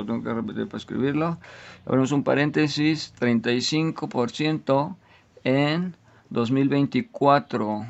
[0.05, 1.39] Tengo que repetir para escribirlo.
[1.87, 3.15] Abrimos un paréntesis.
[3.19, 4.97] 35%
[5.45, 5.97] en
[6.31, 7.87] 2024.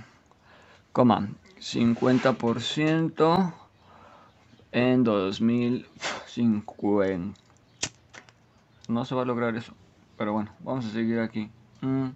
[0.94, 3.52] 50%
[4.72, 7.40] en 2050.
[8.88, 9.72] No se va a lograr eso.
[10.16, 11.50] Pero bueno, vamos a seguir aquí.
[11.80, 12.08] Mm.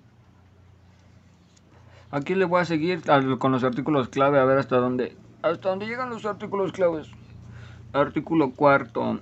[2.12, 3.02] Aquí le voy a seguir
[3.38, 7.08] con los artículos clave a ver hasta dónde hasta dónde llegan los artículos claves.
[7.92, 9.20] Artículo cuarto.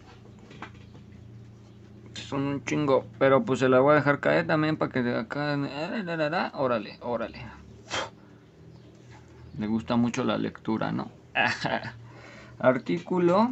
[2.28, 5.16] Son un chingo, pero pues se la voy a dejar caer también para que de
[5.16, 5.56] acá
[6.52, 7.46] órale, órale.
[9.58, 11.10] Le gusta mucho la lectura, ¿no?
[12.58, 13.50] Artículo.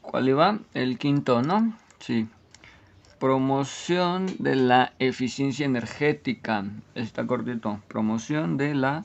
[0.00, 0.58] ¿Cuál iba?
[0.74, 1.78] El quinto, ¿no?
[2.00, 2.28] Sí.
[3.20, 6.64] Promoción de la eficiencia energética.
[6.96, 7.82] Está cortito.
[7.86, 9.04] Promoción de la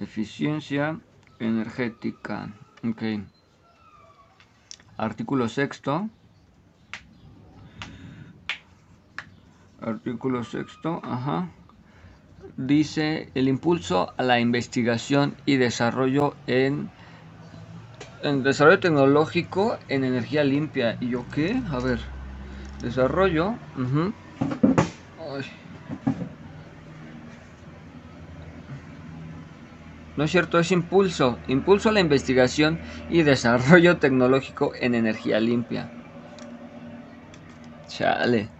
[0.00, 0.98] eficiencia
[1.38, 2.48] energética.
[2.82, 3.22] Ok.
[4.96, 6.10] Artículo sexto.
[9.80, 11.00] Artículo sexto.
[11.04, 11.50] Ajá.
[12.56, 16.90] Dice el impulso a la investigación y desarrollo en,
[18.22, 20.96] en desarrollo tecnológico en energía limpia.
[21.00, 21.62] ¿Y yo qué?
[21.70, 22.00] A ver.
[22.80, 23.56] Desarrollo.
[30.16, 31.40] No es cierto, es impulso.
[31.46, 35.92] Impulso a la investigación y desarrollo tecnológico en energía limpia.
[37.88, 38.50] Chale.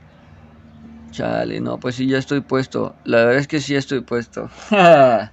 [1.10, 2.96] Chale, no, pues sí, ya estoy puesto.
[3.04, 4.48] La verdad es que sí estoy puesto.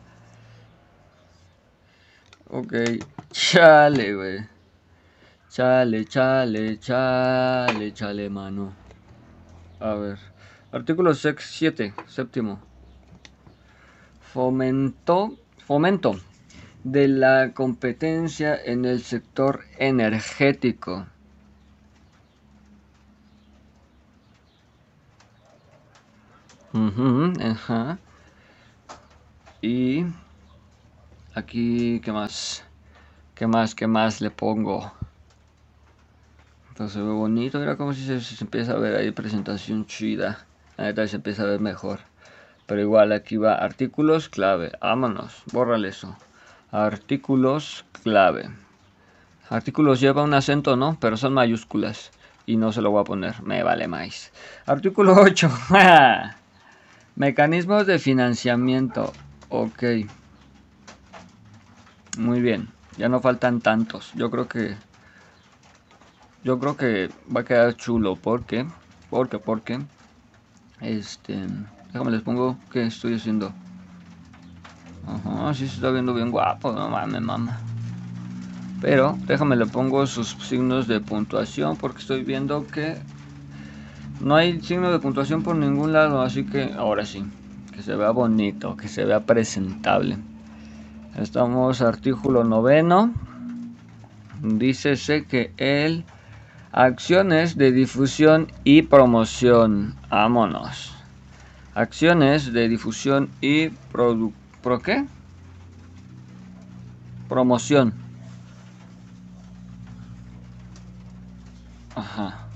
[2.49, 2.73] ok.
[3.31, 4.39] Chale, güey.
[5.49, 8.75] Chale, chale, chale, chale, mano.
[9.79, 10.19] A ver.
[10.71, 12.61] Artículo 7, séptimo.
[14.19, 16.19] Fomentó, fomento
[16.83, 21.07] de la competencia en el sector energético.
[27.41, 27.97] Ajá.
[29.61, 30.05] Y
[31.33, 32.63] aquí, ¿qué más?
[33.35, 33.75] ¿Qué más?
[33.75, 34.91] ¿Qué más le pongo?
[36.69, 40.45] Entonces ve bonito, mira como si se, empieza a ver ahí presentación chida.
[40.77, 41.99] Ahorita se empieza a ver mejor.
[42.67, 44.71] Pero igual aquí va artículos clave.
[44.79, 46.15] Vámonos, bórrale eso.
[46.71, 48.49] Artículos clave.
[49.49, 50.97] Artículos lleva un acento, ¿no?
[50.99, 52.11] Pero son mayúsculas.
[52.45, 54.31] Y no se lo voy a poner, me vale más.
[54.65, 55.49] Artículo 8.
[57.17, 59.11] Mecanismos de financiamiento.
[59.49, 59.83] Ok.
[62.19, 62.69] Muy bien.
[62.95, 64.11] Ya no faltan tantos.
[64.13, 64.75] Yo creo que
[66.43, 68.67] yo creo que va a quedar chulo porque,
[69.09, 69.79] porque, porque,
[70.79, 71.47] este,
[71.91, 73.51] déjame les pongo que estoy haciendo.
[75.07, 77.59] Ajá, sí se está viendo bien guapo, no mames, mamá.
[78.79, 83.01] Pero déjame le pongo sus signos de puntuación porque estoy viendo que
[84.19, 87.23] no hay signo de puntuación por ningún lado, así que ahora sí,
[87.73, 90.17] que se vea bonito, que se vea presentable.
[91.15, 93.13] Estamos artículo noveno.
[94.41, 96.05] Dícese que el
[96.71, 99.95] Acciones de difusión y promoción.
[100.11, 100.93] Vámonos.
[101.73, 104.31] Acciones de difusión y ¿Pro
[104.83, 105.05] qué?
[107.27, 107.93] Promoción.
[111.95, 112.46] Ajá.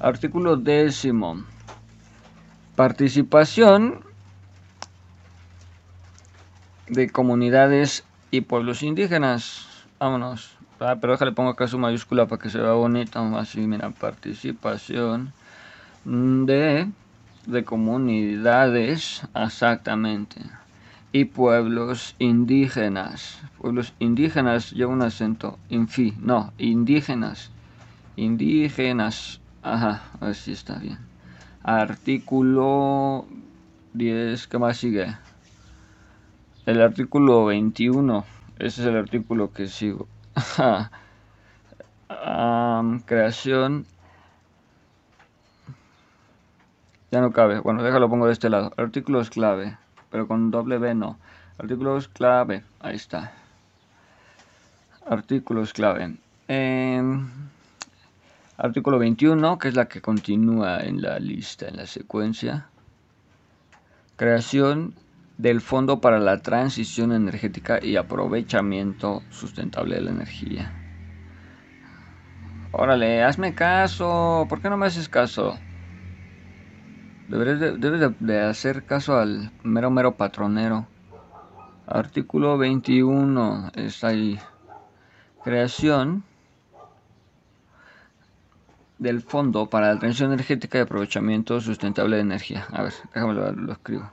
[0.00, 1.44] Artículo décimo.
[2.74, 4.00] Participación
[6.88, 9.66] de comunidades y pueblos indígenas.
[9.98, 10.56] Vámonos.
[10.80, 13.20] Ah, pero déjale pongo acá su mayúscula para que se vea bonito.
[13.36, 15.34] Así, mira, participación
[16.06, 16.88] de,
[17.46, 20.40] de comunidades, exactamente.
[21.12, 23.38] Y pueblos indígenas.
[23.58, 25.58] Pueblos indígenas lleva un acento.
[25.68, 27.50] Infi, no, indígenas.
[28.16, 29.39] Indígenas.
[29.62, 30.98] Ajá, a ver si está bien.
[31.62, 33.26] Artículo
[33.92, 35.14] 10, ¿qué más sigue?
[36.66, 38.24] El artículo 21.
[38.58, 40.08] Ese es el artículo que sigo
[43.06, 43.86] creación.
[47.10, 47.60] Ya no cabe.
[47.60, 48.72] Bueno, déjalo pongo de este lado.
[48.76, 49.76] Artículos clave.
[50.10, 51.18] Pero con doble B no.
[51.58, 52.64] Artículos clave.
[52.80, 53.32] Ahí está.
[55.06, 56.16] Artículos clave.
[56.48, 57.28] Em,
[58.60, 62.66] artículo 21, que es la que continúa en la lista, en la secuencia.
[64.16, 64.94] Creación
[65.38, 70.72] del Fondo para la Transición Energética y Aprovechamiento Sustentable de la Energía.
[72.72, 74.44] Órale, hazme caso.
[74.48, 75.58] ¿Por qué no me haces caso?
[77.28, 77.60] Debes
[78.20, 80.86] de, hacer caso al mero mero patronero.
[81.86, 84.38] Artículo 21 está ahí.
[85.42, 86.24] Creación
[89.00, 92.68] del Fondo para la Transición Energética y Aprovechamiento Sustentable de Energía.
[92.70, 94.08] A ver, déjame lo escribo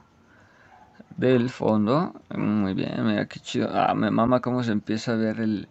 [1.18, 2.14] del fondo.
[2.36, 3.70] Muy bien, mira qué chido.
[3.74, 5.68] Ah, me mama cómo se empieza a ver el,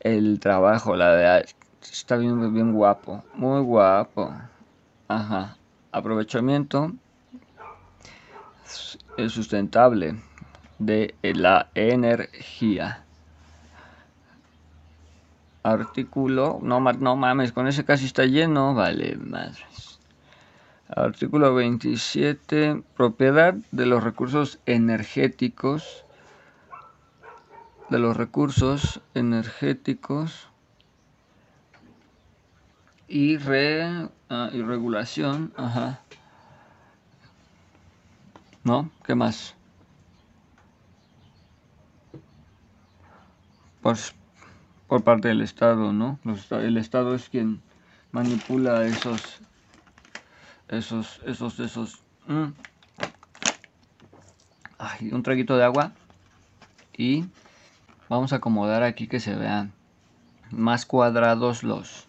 [0.00, 1.40] el trabajo, la.
[1.40, 4.32] Está bien, bien guapo, muy guapo.
[5.08, 5.56] Ajá.
[5.92, 6.92] Aprovechamiento
[9.28, 10.16] sustentable
[10.78, 13.05] de la energía.
[15.66, 19.98] Artículo, no, no mames, con ese casi está lleno, vale, madres.
[20.88, 22.82] Artículo 27.
[22.96, 26.04] Propiedad de los recursos energéticos.
[27.90, 30.48] De los recursos energéticos.
[33.08, 36.00] y, re, ah, y regulación, ajá.
[38.64, 38.90] ¿No?
[39.04, 39.54] ¿Qué más?
[43.80, 44.14] Pues
[44.86, 46.18] por parte del Estado, ¿no?
[46.50, 47.60] el Estado es quien
[48.12, 49.40] manipula esos,
[50.68, 52.02] esos, esos, esos.
[52.26, 52.52] Mm.
[55.12, 55.92] Un traguito de agua
[56.96, 57.24] y
[58.08, 59.72] vamos a acomodar aquí que se vean
[60.50, 62.06] más cuadrados los,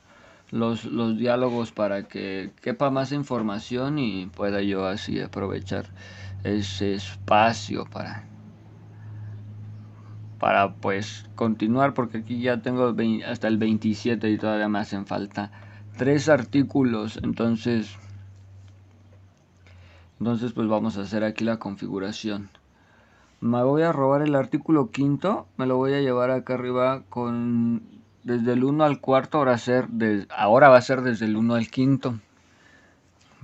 [0.51, 5.85] los, los diálogos para que quepa más información y pueda yo así aprovechar
[6.43, 8.25] ese espacio para
[10.39, 15.51] para pues continuar porque aquí ya tengo hasta el 27 y todavía me hacen falta
[15.97, 17.19] tres artículos.
[17.23, 17.95] Entonces
[20.19, 22.49] entonces pues vamos a hacer aquí la configuración.
[23.39, 27.81] Me voy a robar el artículo quinto me lo voy a llevar acá arriba con
[28.23, 29.87] desde el 1 al cuarto ahora, ser
[30.35, 32.19] ahora va a ser desde el 1 al quinto.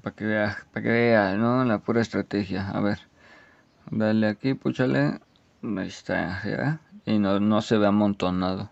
[0.02, 2.70] Para que vea para que vea no la pura estrategia.
[2.70, 3.00] A ver
[3.90, 5.20] dale aquí púchale.
[5.64, 6.83] Ahí está, ¿ya?
[7.06, 8.70] Y no, no se ve amontonado.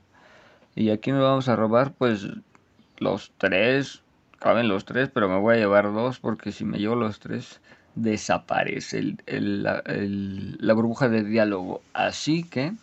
[0.76, 2.28] Y aquí nos vamos a robar, pues,
[2.98, 4.04] los tres.
[4.40, 7.62] Caben los tres, pero me voy a llevar dos porque si me llevo los tres,
[7.94, 11.82] desaparece el, la, la burbuja de diálogo.
[11.94, 12.74] Así que,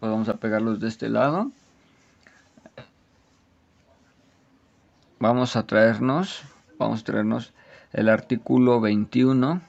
[0.00, 1.50] pues vamos a pegarlos de este lado.
[5.18, 6.42] Vamos a traernos,
[6.78, 7.52] vamos a traernos
[7.92, 9.60] el artículo 21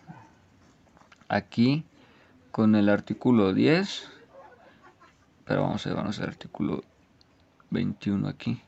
[1.27, 1.83] aquí
[2.51, 4.12] con el artículo 10
[5.45, 6.83] pero vamos a llevarnos el artículo
[7.69, 8.61] 21 aquí.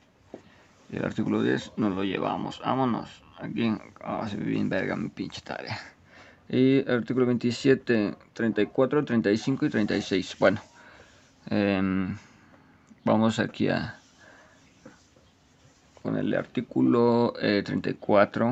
[0.92, 2.60] Y el artículo 10 nos lo llevamos.
[2.64, 3.24] Vámonos.
[3.40, 3.72] Aquí
[4.06, 5.78] oh, se bien verga mi pinche tarea.
[6.48, 10.62] Y artículo 27 34 35 y 36 bueno
[11.50, 12.16] em,
[13.04, 13.98] vamos aquí a
[16.04, 18.52] con el artículo 34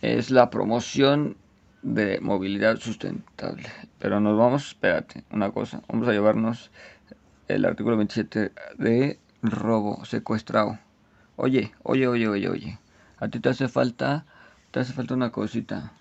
[0.00, 1.36] eh, es la promoción
[1.84, 3.68] de movilidad sustentable.
[4.00, 6.70] Pero nos vamos, espérate, una cosa, vamos a llevarnos
[7.46, 10.78] el artículo 27 de robo secuestrado.
[11.36, 12.78] Oye, oye, oye, oye, oye.
[13.18, 14.24] A ti te hace falta,
[14.70, 15.92] te hace falta una cosita.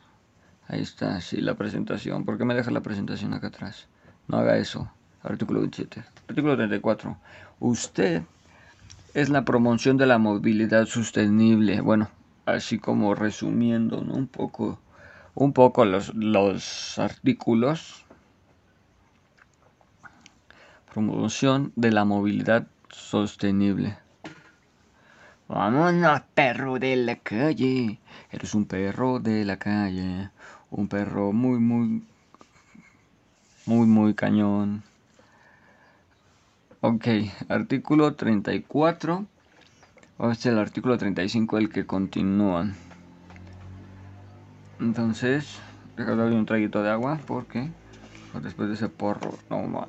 [0.68, 2.24] Ahí está, sí, la presentación.
[2.24, 3.88] ¿Por qué me deja la presentación acá atrás?
[4.28, 4.90] No haga eso.
[5.22, 6.04] Artículo 27.
[6.30, 7.18] Artículo 34.
[7.60, 8.24] Usted
[9.14, 11.82] es la promoción de la movilidad sostenible.
[11.82, 12.10] Bueno,
[12.46, 14.80] así como resumiendo un poco,
[15.36, 18.06] un poco los, los artículos.
[20.94, 23.98] Promoción de la movilidad sostenible.
[25.48, 28.00] Vámonos, perro de la calle.
[28.32, 30.30] Eres un perro de la calle.
[30.70, 32.04] Un perro muy, muy,
[33.66, 34.84] muy, muy cañón.
[36.82, 37.08] Ok,
[37.50, 39.26] artículo 34
[40.18, 42.68] o es el artículo 35 el que continúa.
[44.80, 45.60] Entonces,
[45.98, 47.70] déjame un traguito de agua porque
[48.42, 49.88] después de ese porro, no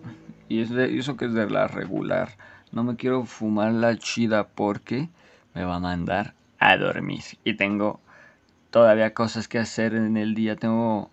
[0.49, 2.31] Y es de, eso que es de la regular.
[2.73, 5.09] No me quiero fumar la chida porque
[5.55, 7.23] me va a mandar a dormir.
[7.45, 8.01] Y tengo
[8.71, 10.57] todavía cosas que hacer en el día.
[10.57, 11.11] Tengo.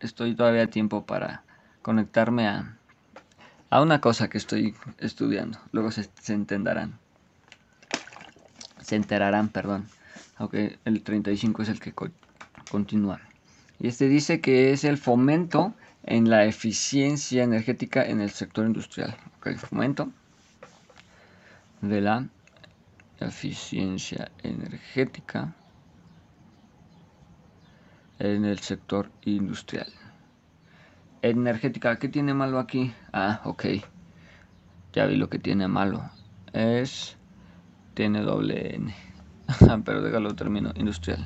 [0.00, 1.42] Estoy todavía a tiempo para
[1.82, 2.76] conectarme a,
[3.70, 5.58] a una cosa que estoy estudiando.
[5.72, 6.98] Luego se, se entenderán
[8.86, 9.88] se enterarán, perdón.
[10.36, 11.94] Aunque el 35 es el que
[12.70, 13.20] continúa.
[13.78, 19.16] Y este dice que es el fomento en la eficiencia energética en el sector industrial.
[19.44, 20.10] el fomento
[21.80, 22.28] de la
[23.20, 25.54] eficiencia energética
[28.18, 29.92] en el sector industrial.
[31.22, 32.92] Energética, ¿qué tiene malo aquí?
[33.12, 33.64] Ah, ok.
[34.92, 36.08] Ya vi lo que tiene malo.
[36.52, 37.16] Es
[37.94, 39.05] tiene doble N.
[39.84, 40.72] Pero déjalo termino.
[40.74, 41.24] Industrial.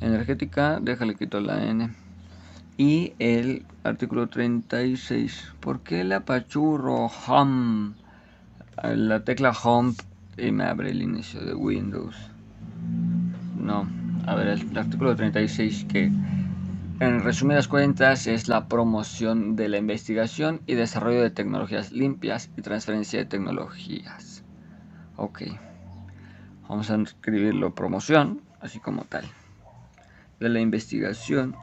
[0.00, 1.90] Energética, déjale quito la N.
[2.76, 5.52] Y el artículo 36.
[5.60, 7.94] ¿Por qué la apachurro home?
[8.82, 9.94] La tecla home
[10.36, 12.16] y me abre el inicio de Windows.
[13.56, 13.86] No.
[14.26, 16.10] A ver, el artículo 36 que
[17.00, 22.62] en resumidas cuentas es la promoción de la investigación y desarrollo de tecnologías limpias y
[22.62, 24.44] transferencia de tecnologías.
[25.16, 25.42] Ok
[26.72, 29.26] vamos a escribirlo promoción, así como tal,
[30.40, 31.54] de la investigación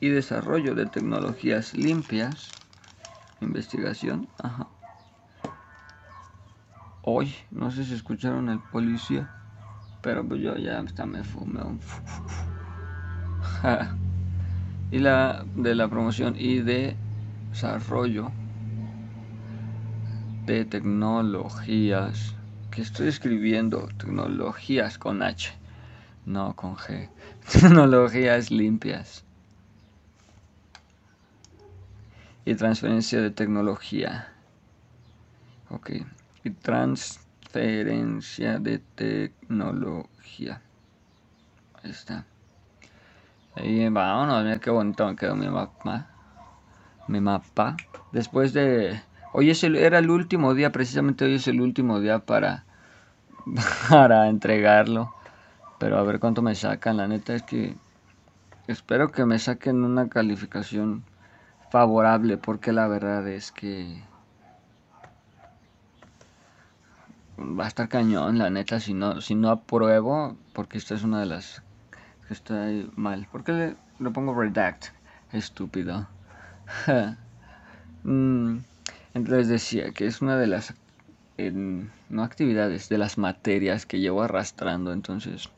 [0.00, 2.52] y desarrollo de tecnologías limpias,
[3.40, 4.66] investigación, ajá.
[7.02, 9.28] Hoy, no sé si escucharon el policía,
[10.02, 11.60] pero pues yo ya hasta me fumé
[14.90, 16.96] y la de la promoción y de
[17.52, 18.32] desarrollo
[20.44, 22.34] de tecnologías.
[22.82, 23.88] Estoy escribiendo?
[23.98, 25.52] Tecnologías con H,
[26.26, 27.08] no con G.
[27.52, 29.24] Tecnologías limpias.
[32.44, 34.28] Y transferencia de tecnología.
[35.70, 35.90] Ok.
[36.42, 40.60] Y transferencia de tecnología.
[41.82, 42.26] Ahí está.
[43.54, 46.08] Ahí vámonos, mira qué bonito me quedó mi mapa.
[47.08, 47.76] Mi mapa.
[48.12, 49.00] Después de...
[49.36, 52.64] Hoy es el, era el último día, precisamente hoy es el último día para,
[53.90, 55.12] para entregarlo.
[55.80, 56.98] Pero a ver cuánto me sacan.
[56.98, 57.74] La neta es que
[58.68, 61.02] espero que me saquen una calificación
[61.68, 64.00] favorable porque la verdad es que
[67.36, 71.18] va a estar cañón, la neta, si no, si no apruebo, porque esta es una
[71.18, 71.60] de las
[72.28, 73.26] que está mal.
[73.32, 74.90] ¿Por qué le, pongo redact?
[75.32, 76.06] Estúpido.
[78.06, 78.58] Mm,
[79.14, 80.74] entonces decía que es una de las,
[81.38, 85.48] no actividades, de las materias que llevo arrastrando, entonces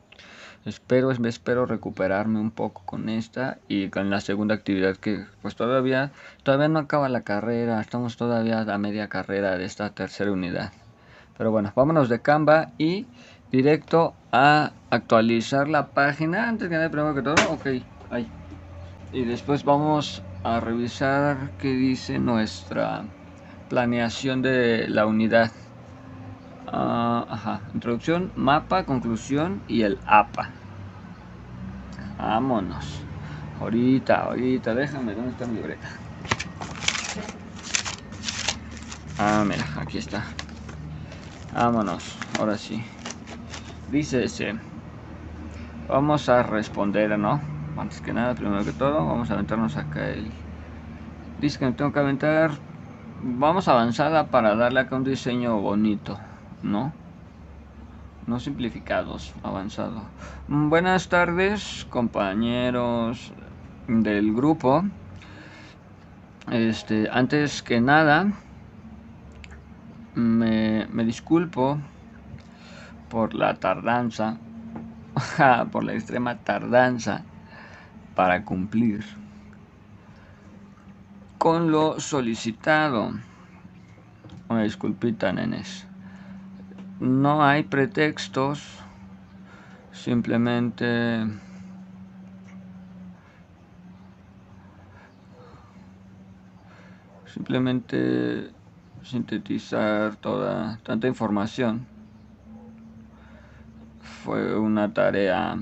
[0.65, 6.11] espero, espero recuperarme un poco con esta y con la segunda actividad que pues todavía,
[6.43, 10.71] todavía no acaba la carrera, estamos todavía a media carrera de esta tercera unidad.
[11.37, 13.05] Pero bueno, vámonos de Canva y
[13.51, 16.49] directo a actualizar la página.
[16.49, 17.67] Antes que nada, primero que todo, ok,
[18.09, 18.27] ahí.
[19.13, 23.05] Y después vamos a revisar qué dice nuestra
[23.69, 25.51] planeación de la unidad.
[26.67, 30.49] Ah, introducción, mapa, conclusión y el APA.
[32.17, 33.01] Vámonos.
[33.59, 35.87] Ahorita, ahorita, déjame, ¿dónde está mi libreta?
[39.17, 40.23] Ah, mira, aquí está.
[41.53, 42.83] Vámonos, ahora sí.
[43.91, 44.55] Dice ese.
[45.87, 47.41] Vamos a responder, ¿no?
[47.77, 50.29] Antes que nada, primero que todo, vamos a aventarnos acá el...
[51.39, 52.66] Dice que me tengo que aventar...
[53.19, 56.19] Vamos avanzada para darle acá un diseño bonito,
[56.61, 56.93] ¿no?
[58.27, 60.03] No simplificados, avanzado.
[60.47, 63.33] Buenas tardes, compañeros
[63.87, 64.83] del grupo.
[66.51, 68.31] Este, antes que nada,
[70.13, 71.79] me, me disculpo
[73.09, 74.37] por la tardanza,
[75.71, 77.23] por la extrema tardanza
[78.13, 79.03] para cumplir
[81.37, 83.11] con lo solicitado.
[84.49, 85.85] Disculpita, nenes.
[86.99, 88.79] No hay pretextos,
[89.91, 91.27] simplemente
[97.25, 98.51] simplemente
[99.03, 101.85] sintetizar toda tanta información
[104.01, 105.57] fue una tarea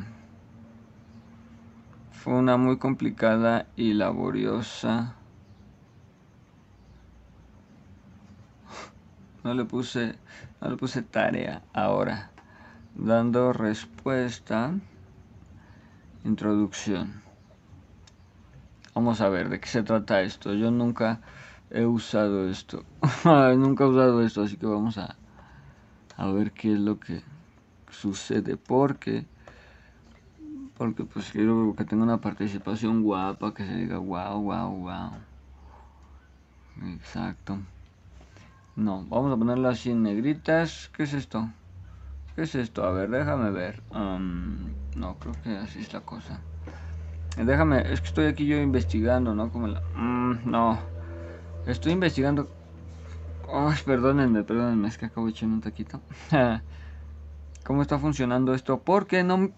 [2.11, 5.15] fue una muy complicada y laboriosa
[9.45, 10.15] no le puse
[10.59, 12.31] no le puse tarea ahora
[12.93, 14.73] dando respuesta
[16.25, 17.23] introducción
[18.93, 21.21] vamos a ver de qué se trata esto yo nunca
[21.69, 22.83] he usado esto.
[23.57, 25.15] Nunca he usado esto, así que vamos a,
[26.17, 27.21] a ver qué es lo que
[27.89, 28.57] sucede.
[28.57, 29.25] Porque,
[30.77, 35.11] porque pues quiero que tenga una participación guapa, que se diga wow, wow, wow.
[36.93, 37.59] Exacto.
[38.76, 40.89] No, vamos a ponerlo así en negritas.
[40.95, 41.49] ¿Qué es esto?
[42.36, 42.84] ¿Qué es esto?
[42.84, 43.82] A ver, déjame ver.
[43.91, 46.41] no, creo que así es la cosa.
[47.38, 49.49] Déjame, es que estoy aquí yo investigando, ¿no?
[49.51, 49.82] Como la...
[49.95, 50.80] Mm, no.
[51.65, 52.49] Estoy investigando.
[53.51, 56.01] Ay, perdónenme, perdónenme, es que acabo echar un taquito.
[57.65, 58.82] ¿Cómo está funcionando esto?
[58.82, 59.51] Porque no.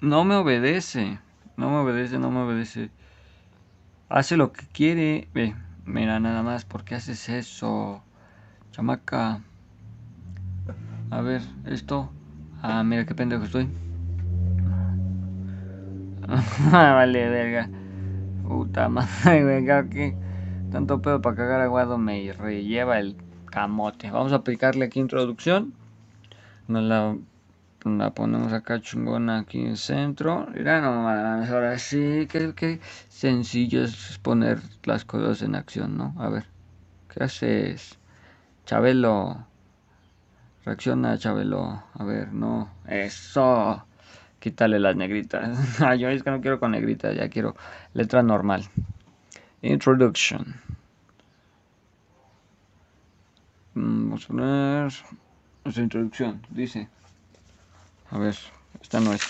[0.00, 1.20] No me obedece.
[1.56, 2.90] No me obedece, no me obedece.
[4.08, 5.28] Hace lo que quiere.
[5.32, 5.54] Ve,
[5.88, 6.64] mira, nada más.
[6.64, 8.02] ¿Por qué haces eso?
[8.70, 9.40] Chamaca.
[11.10, 12.10] A ver, esto.
[12.62, 13.68] Ah, mira qué pendejo estoy.
[16.70, 17.70] vale, verga.
[18.46, 20.14] Puta madre, venga, aquí.
[20.70, 23.16] Tanto pedo para cagar aguado me relleva el
[23.50, 24.10] camote.
[24.10, 25.72] Vamos a aplicarle aquí introducción.
[26.66, 27.16] Nos la,
[27.84, 30.46] la ponemos acá chingona aquí en el centro.
[30.52, 36.14] Mira nomás, ahora sí, que, sencillo es poner las cosas en acción, ¿no?
[36.18, 36.46] A ver,
[37.08, 37.98] ¿qué haces?
[38.66, 39.46] Chabelo.
[40.64, 41.82] Reacciona, Chabelo.
[41.94, 42.70] A ver, no.
[42.86, 43.84] Eso.
[44.40, 45.78] Quítale las negritas.
[45.98, 47.56] Yo es que no quiero con negritas, ya quiero
[47.94, 48.64] letra normal.
[49.62, 50.54] Introduction.
[53.74, 54.92] Mm, vamos a poner
[55.64, 56.42] nuestra introducción.
[56.50, 56.88] Dice.
[58.10, 58.36] A ver,
[58.80, 59.22] esta no es.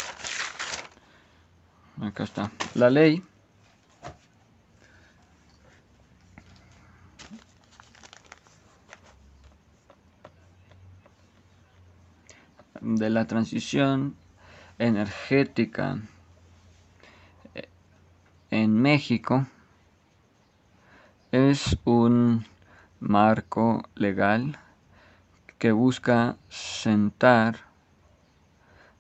[2.00, 2.50] Acá está.
[2.74, 3.24] La ley.
[12.80, 14.16] de la transición
[14.78, 15.98] energética
[17.54, 17.68] eh,
[18.50, 19.46] en México
[21.32, 22.46] es un
[23.00, 24.58] marco legal
[25.58, 27.67] que busca sentar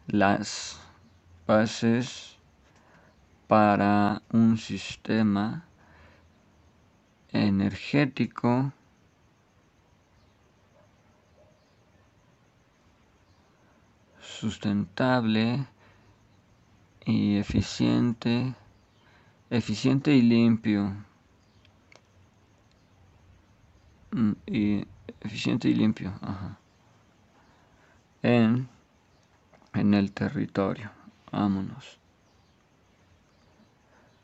[0.08, 0.80] las
[1.46, 2.36] bases
[3.46, 5.64] para un sistema
[7.30, 8.72] energético
[14.20, 15.66] sustentable
[17.04, 18.54] y eficiente,
[19.50, 20.94] eficiente y limpio.
[24.10, 24.86] Mm, y
[25.20, 26.12] eficiente y limpio,
[28.22, 28.68] En,
[29.78, 30.90] en el territorio.
[31.30, 31.98] Vámonos.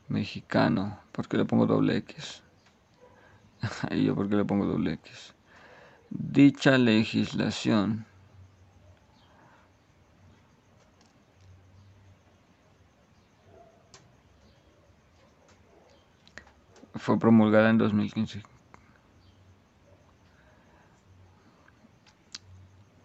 [0.07, 0.99] Mexicano.
[1.11, 2.41] ¿Por qué le pongo doble X?
[3.91, 5.33] ¿Y yo por qué le pongo doble X?
[6.09, 8.05] Dicha legislación
[16.95, 18.43] fue promulgada en 2015.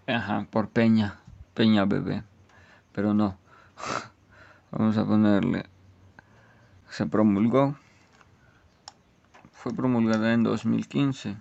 [0.06, 1.20] Ajá, por Peña,
[1.54, 2.24] Peña Bebé.
[2.92, 3.36] Pero no.
[4.70, 5.66] Vamos a ponerle.
[6.90, 7.76] Se promulgó.
[9.52, 11.36] Fue promulgada en 2015.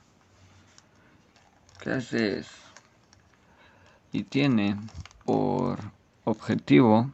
[1.81, 2.43] ¿Qué hace?
[4.11, 4.75] Y tiene
[5.25, 5.79] por
[6.25, 7.09] objetivo.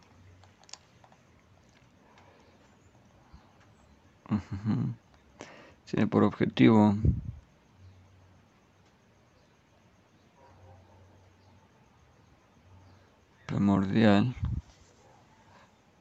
[5.85, 6.95] Tiene por objetivo
[13.45, 14.35] primordial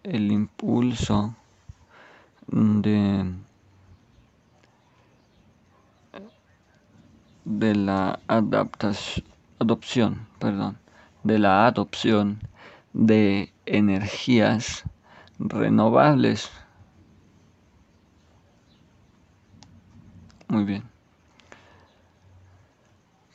[0.03, 1.34] el impulso
[2.47, 3.32] de
[7.45, 9.26] de la adaptación
[9.59, 10.78] adopción perdón
[11.22, 12.40] de la adopción
[12.92, 14.84] de energías
[15.38, 16.51] renovables.
[20.49, 20.84] Muy bien.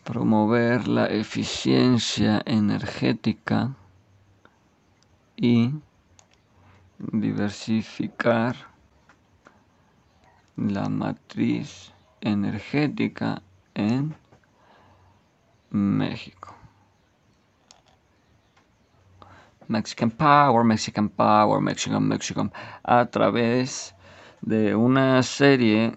[0.03, 3.75] Promover la eficiencia energética
[5.41, 5.73] y
[6.97, 8.55] diversificar
[10.57, 13.41] la matriz energética
[13.73, 14.13] en
[15.69, 16.53] México.
[19.69, 22.51] Mexican Power, Mexican Power, Mexican, Mexican,
[22.83, 23.95] a través
[24.41, 25.93] de una serie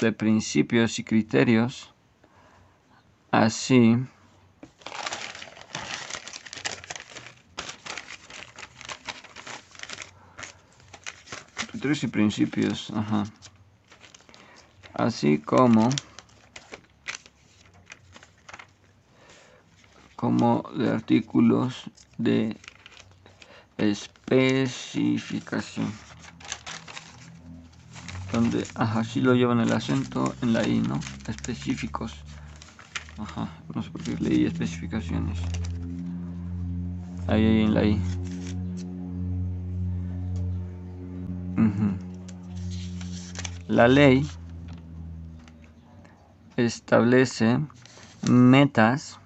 [0.00, 1.92] de principios y criterios,
[3.30, 3.98] así
[12.02, 12.92] y principios,
[14.92, 16.00] así como
[20.16, 22.56] como de artículos de
[23.78, 25.92] especificación.
[28.32, 32.24] Donde ajá si lo llevan el acento en la i no específicos.
[33.16, 35.38] Ajá no sé por qué leí especificaciones.
[37.28, 38.25] Ahí, ahí en la i
[43.68, 44.28] La ley
[46.56, 47.60] establece
[48.28, 49.18] metas,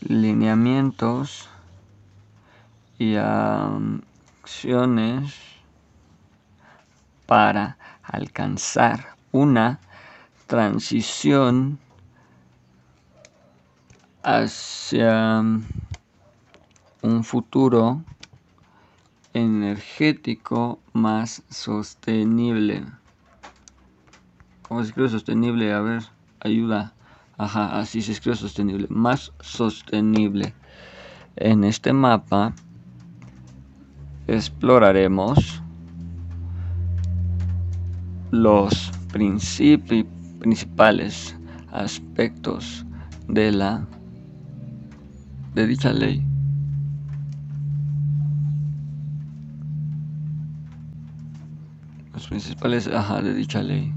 [0.00, 1.48] lineamientos
[2.98, 3.16] y
[4.44, 5.34] acciones
[7.26, 9.80] para alcanzar una
[10.46, 11.78] transición
[14.22, 15.40] hacia
[17.02, 18.04] un futuro
[19.34, 22.84] energético más sostenible.
[24.68, 25.72] ¿Cómo se escribe sostenible?
[25.72, 26.02] A ver,
[26.40, 26.92] ayuda.
[27.38, 28.86] Ajá, así se escribe sostenible.
[28.90, 30.54] Más sostenible.
[31.36, 32.54] En este mapa
[34.26, 35.62] exploraremos
[38.30, 41.36] los principales
[41.70, 42.84] aspectos
[43.28, 43.86] de la
[45.54, 46.31] de dicha ley.
[52.28, 53.92] Principales ajá, de dicha ley,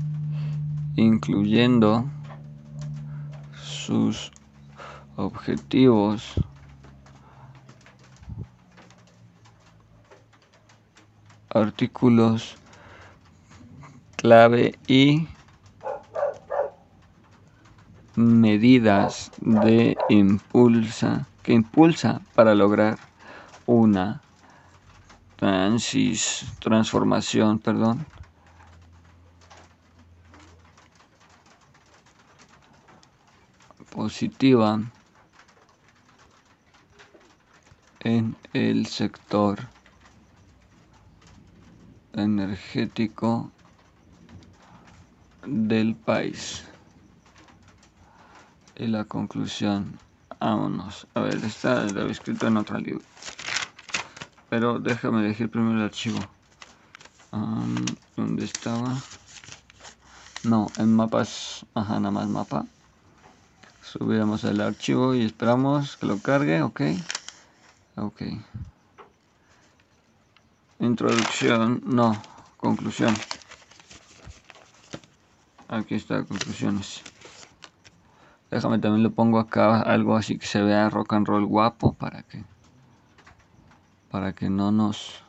[0.96, 2.06] incluyendo
[3.62, 4.32] sus
[5.16, 6.34] objetivos
[11.50, 12.58] artículos
[14.18, 15.28] clave y
[18.16, 22.98] medidas de impulsa que impulsa para lograr
[23.66, 24.22] una
[25.36, 28.06] transis, transformación, perdón,
[33.90, 34.82] positiva
[38.02, 39.60] en el sector
[42.14, 43.52] energético
[45.46, 46.64] del país.
[48.76, 49.98] Y la conclusión,
[50.40, 51.08] vámonos.
[51.14, 53.02] A ver, está lo he escrito en otro libro.
[54.50, 56.28] Pero déjame elegir primero el archivo.
[58.16, 58.94] ¿Dónde estaba?
[60.44, 62.66] No, en mapas, ajá, nada más mapa.
[63.82, 66.82] Subiremos el archivo y esperamos que lo cargue, ok.
[67.98, 68.22] Ok.
[70.80, 72.22] Introducción, no,
[72.58, 73.16] conclusión.
[75.68, 77.04] Aquí está, conclusiones.
[78.52, 82.24] Déjame también lo pongo acá, algo así que se vea rock and roll guapo para
[82.24, 82.44] que
[84.16, 85.22] para que no nos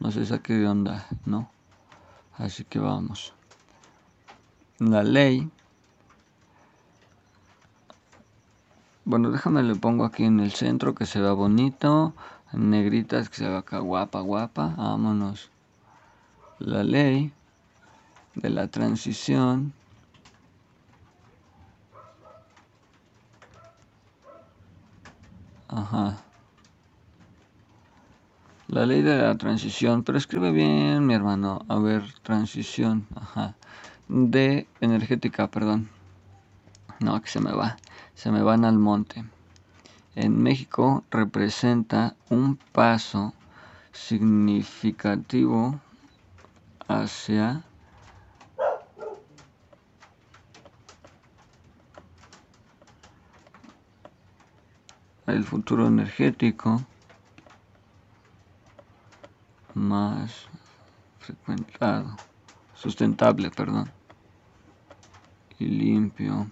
[0.00, 1.48] no se saque de onda, ¿no?
[2.36, 3.32] Así que vamos.
[4.80, 5.48] La ley
[9.04, 12.12] Bueno, déjame le pongo aquí en el centro que se vea bonito.
[12.52, 14.74] En negritas que se vea acá guapa, guapa.
[14.76, 15.48] Vámonos.
[16.58, 17.32] La ley
[18.34, 19.72] de la transición.
[25.68, 26.18] Ajá.
[28.68, 31.64] La ley de la transición, pero escribe bien, mi hermano.
[31.68, 33.54] A ver, transición, ajá.
[34.08, 35.88] De energética, perdón.
[37.00, 37.76] No, que se me va
[38.14, 39.24] se me van al monte.
[40.14, 43.34] En México representa un paso
[43.92, 45.80] significativo
[46.86, 47.62] hacia
[55.26, 56.82] el futuro energético
[59.74, 60.48] más
[61.18, 62.16] frecuentado,
[62.74, 63.90] sustentable, perdón,
[65.58, 66.46] y limpio.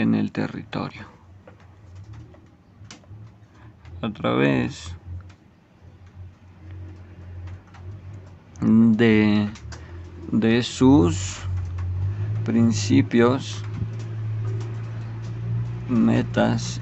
[0.00, 1.06] en el territorio.
[4.00, 4.96] A través
[8.62, 9.50] de,
[10.32, 11.40] de sus
[12.44, 13.62] principios,
[15.86, 16.80] metas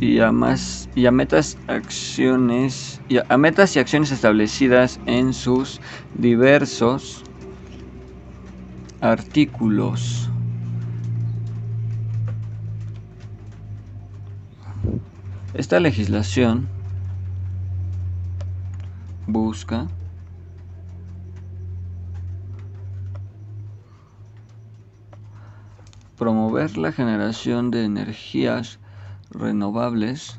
[0.00, 5.80] y a más y a metas acciones y a metas y acciones establecidas en sus
[6.14, 7.24] diversos
[9.00, 10.30] artículos.
[15.54, 16.68] Esta legislación
[19.26, 19.88] busca
[26.16, 28.78] promover la generación de energías
[29.30, 30.38] renovables.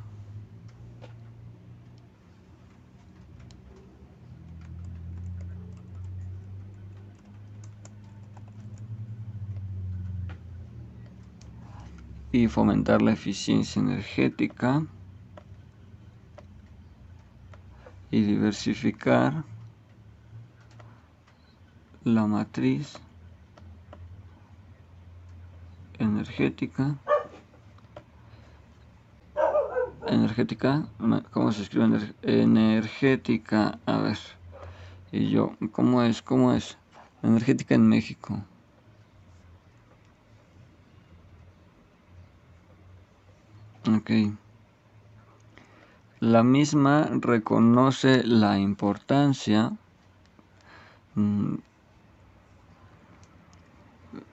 [12.31, 14.85] Y fomentar la eficiencia energética.
[18.11, 19.43] Y diversificar
[22.03, 22.99] la matriz
[25.99, 26.97] energética
[30.09, 30.85] energética
[31.31, 34.17] cómo se escribe energética a ver.
[35.11, 36.77] Y yo cómo es cómo es
[37.23, 38.43] energética en México.
[43.87, 44.11] Ok.
[46.19, 49.71] La misma reconoce la importancia
[51.15, 51.55] mm,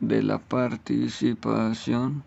[0.01, 2.24] de la participación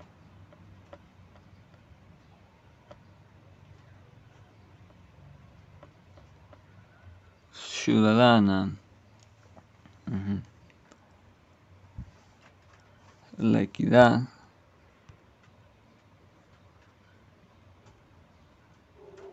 [7.90, 8.76] ciudadana.
[13.38, 14.28] La equidad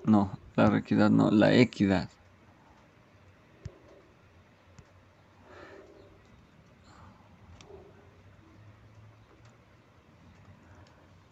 [0.05, 2.09] No, la equidad no, la equidad.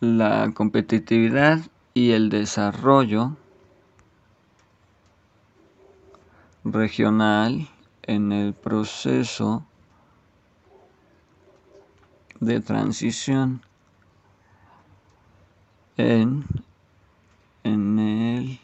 [0.01, 1.61] La competitividad
[1.95, 3.37] y el desarrollo
[6.64, 7.68] regional
[8.02, 9.64] en el proceso
[12.40, 13.62] de transición
[15.96, 16.44] en,
[17.62, 18.58] en el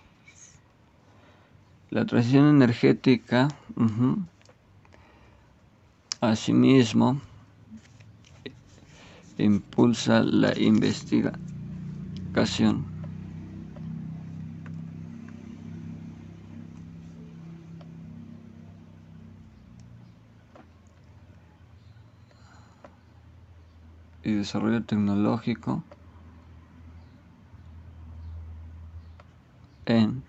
[1.90, 3.48] la transición energética,
[6.20, 7.20] asimismo,
[9.38, 12.99] impulsa la investigación.
[24.22, 25.82] Y desarrollo tecnológico
[29.86, 30.22] en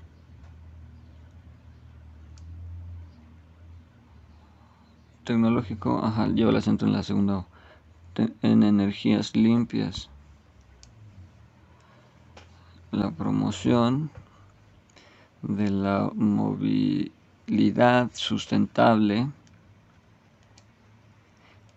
[5.23, 7.45] tecnológico, ajá, lleva el acento en la segunda
[8.15, 10.09] en energías limpias.
[12.91, 14.09] La promoción
[15.41, 17.11] de la movilidad
[18.13, 19.27] sustentable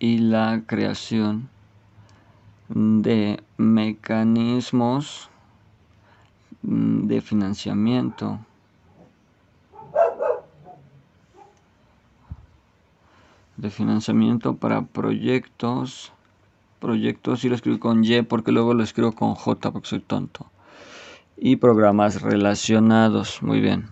[0.01, 1.54] y la creación
[2.69, 5.29] de mecanismos
[6.63, 8.41] de financiamiento
[13.57, 16.13] de financiamiento para proyectos
[16.81, 20.51] proyectos y lo escribo con Y porque luego lo escribo con J porque soy tonto
[21.37, 23.89] y programas relacionados muy bien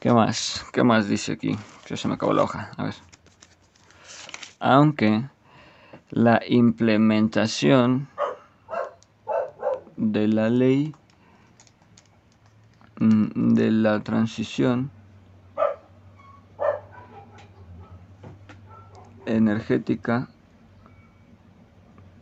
[0.00, 0.64] ¿qué más?
[0.72, 1.56] ¿qué más dice aquí?
[1.86, 2.94] que se me acabó la hoja a ver
[4.58, 5.24] aunque
[6.10, 8.08] la implementación
[9.96, 10.94] de la ley
[12.98, 14.90] mm, de la transición
[19.26, 20.28] energética.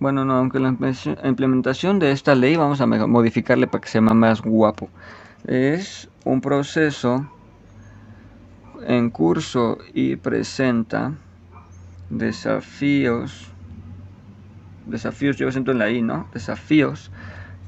[0.00, 4.42] Bueno no aunque la implementación de esta ley vamos a modificarle para que sea más
[4.42, 4.88] guapo.
[5.44, 7.26] Es un proceso
[8.86, 11.14] en curso y presenta
[12.10, 13.50] desafíos,
[14.88, 16.28] desafíos, yo siento en la I, ¿no?
[16.32, 17.10] Desafíos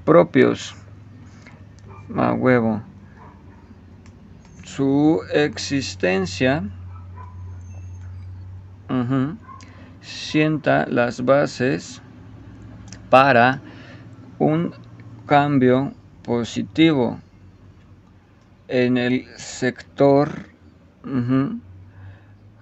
[0.05, 0.75] propios,
[2.16, 2.83] a huevo.
[4.64, 6.64] Su existencia
[10.01, 12.03] sienta las bases
[13.09, 13.61] para
[14.39, 14.73] un
[15.27, 15.93] cambio
[16.23, 17.21] positivo
[18.68, 20.47] en el sector.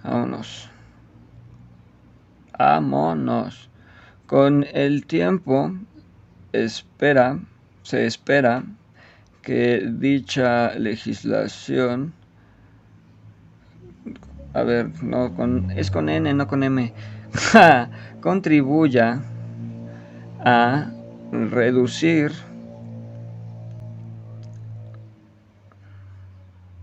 [0.03, 0.69] Vámonos.
[2.57, 3.68] Vámonos.
[4.29, 5.73] Con el tiempo
[6.53, 7.39] espera,
[7.81, 8.63] se espera
[9.41, 12.13] que dicha legislación
[14.53, 16.93] a ver, no con es con N, no con M,
[18.21, 19.23] contribuya
[20.45, 20.91] a
[21.31, 22.31] reducir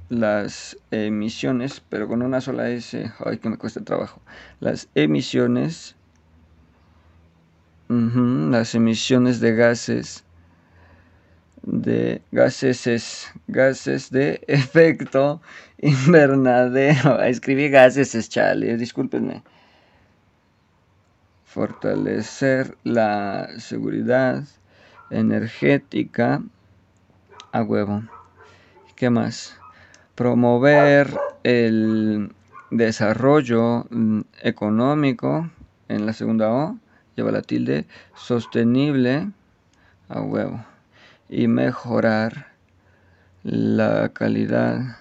[0.08, 4.20] las emisiones, pero con una sola S, ay que me cuesta trabajo,
[4.58, 5.94] las emisiones,
[7.88, 10.24] las emisiones de gases,
[11.62, 15.40] de gases, gases de efecto
[15.78, 19.42] invernadero, escribí gases, es chale, discúlpenme,
[21.44, 24.44] fortalecer la seguridad
[25.10, 26.42] energética
[27.52, 28.02] a huevo,
[28.96, 29.58] ¿qué más?
[30.16, 31.14] promover
[31.44, 32.32] el
[32.70, 35.48] desarrollo mm, económico
[35.88, 36.78] en la segunda O,
[37.16, 39.30] lleva la tilde, sostenible
[40.08, 40.64] a huevo
[41.28, 42.52] y mejorar
[43.42, 44.98] la calidad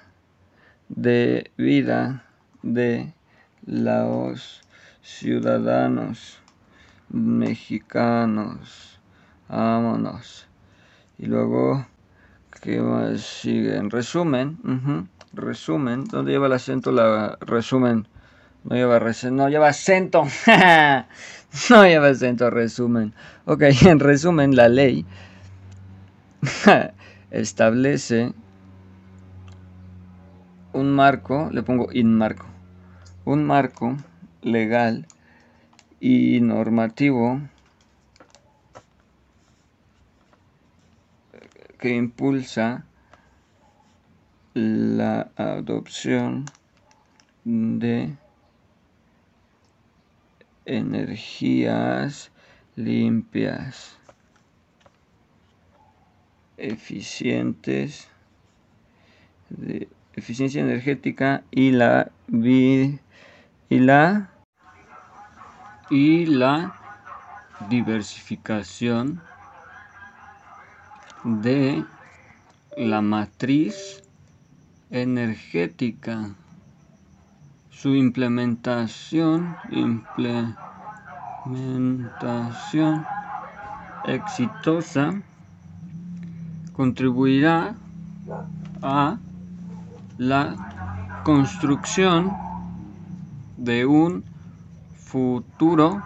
[0.89, 2.23] de vida
[2.63, 3.13] de
[3.65, 4.61] los
[5.01, 6.39] ciudadanos
[7.09, 8.99] mexicanos.
[9.47, 10.47] Vámonos.
[11.17, 11.85] Y luego
[12.65, 13.75] ¿Qué más sigue?
[13.75, 14.57] En resumen,
[15.33, 18.07] resumen, ¿dónde lleva el acento la resumen?
[18.63, 18.99] No lleva
[19.29, 20.23] no lleva acento.
[21.69, 23.13] no lleva acento, resumen.
[23.45, 25.05] Ok, en resumen, la ley
[27.29, 28.33] establece
[30.73, 32.45] un marco, le pongo inmarco,
[33.23, 33.95] un marco
[34.41, 35.07] legal
[35.99, 37.39] y normativo
[41.79, 42.85] que impulsa
[44.53, 46.45] la adopción
[47.43, 48.17] de
[50.65, 52.31] energías
[52.75, 53.97] limpias,
[56.57, 58.07] eficientes,
[59.49, 62.99] de eficiencia energética y la y
[63.69, 64.29] la
[65.89, 66.75] y la
[67.69, 69.21] diversificación
[71.23, 71.83] de
[72.77, 74.03] la matriz
[74.89, 76.35] energética.
[77.85, 79.55] Su implementación,
[84.05, 85.13] exitosa
[86.73, 87.75] contribuirá
[88.81, 89.19] a
[90.17, 90.55] la
[91.23, 92.35] construcción
[93.55, 94.23] de un
[94.95, 96.01] futuro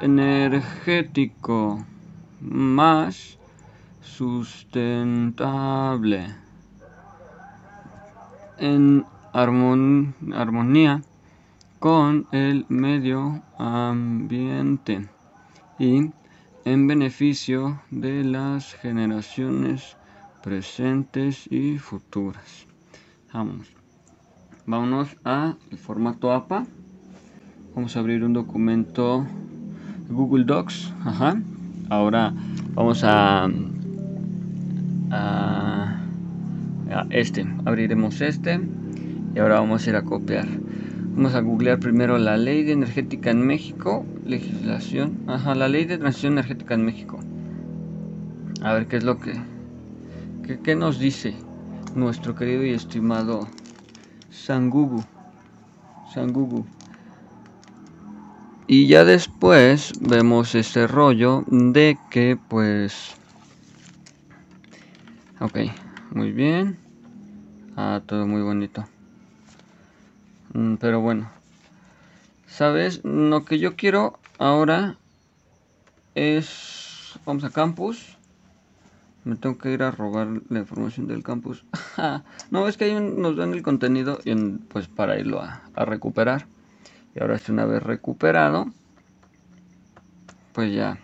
[0.00, 1.84] energético
[2.40, 3.36] más
[4.00, 6.34] sustentable.
[8.56, 11.02] En armonía
[11.78, 15.08] con el medio ambiente
[15.78, 16.10] y
[16.66, 19.96] en beneficio de las generaciones
[20.42, 22.66] presentes y futuras.
[23.32, 23.68] Vamos.
[24.66, 26.66] Vámonos a el formato APA.
[27.74, 29.26] Vamos a abrir un documento
[30.10, 30.92] Google Docs.
[31.04, 31.40] Ajá.
[31.88, 32.34] Ahora
[32.74, 33.48] vamos a,
[35.10, 36.00] a,
[36.90, 37.46] a este.
[37.64, 38.60] Abriremos este
[39.34, 40.46] y ahora vamos a ir a copiar.
[41.14, 45.98] Vamos a googlear primero la ley de energética en México, legislación, ajá, la ley de
[45.98, 47.18] transición energética en México.
[48.62, 49.32] A ver qué es lo que,
[50.62, 51.34] qué, nos dice
[51.94, 53.48] nuestro querido y estimado
[54.30, 55.04] Sangugu.
[56.12, 56.64] Sangugu.
[58.66, 63.16] Y ya después vemos este rollo de que pues...
[65.40, 65.58] Ok,
[66.12, 66.78] muy bien.
[67.76, 68.84] Ah, todo muy bonito.
[70.52, 71.30] Mm, pero bueno.
[72.46, 73.00] ¿Sabes?
[73.04, 74.96] Lo que yo quiero ahora
[76.14, 77.18] es...
[77.24, 78.16] Vamos a campus.
[79.24, 81.64] Me tengo que ir a robar la información del campus.
[82.50, 86.46] no, es que ahí nos dan el contenido y pues para irlo a, recuperar.
[87.14, 88.66] Y ahora si una vez recuperado,
[90.52, 90.98] pues ya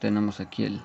[0.00, 0.80] tenemos aquí el,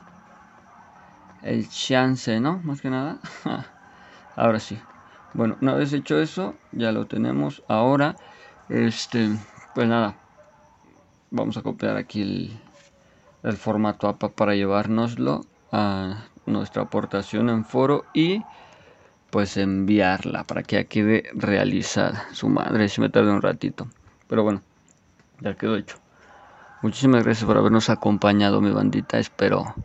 [1.44, 2.60] el chance, ¿no?
[2.60, 3.20] Más que nada.
[4.36, 4.78] ahora sí.
[5.38, 7.62] Bueno, una vez hecho eso, ya lo tenemos.
[7.68, 8.16] Ahora,
[8.70, 9.30] este,
[9.76, 10.18] pues nada,
[11.30, 12.60] vamos a copiar aquí
[13.44, 18.42] el, formato APA para llevárnoslo a nuestra aportación en foro y
[19.30, 22.26] pues enviarla para que ya quede realizada.
[22.32, 23.88] Su madre, si me tarda un ratito.
[24.28, 24.64] Pero bueno,
[25.40, 25.98] ya quedó hecho.
[26.82, 29.20] Muchísimas gracias por habernos acompañado, mi bandita.
[29.20, 29.76] Espero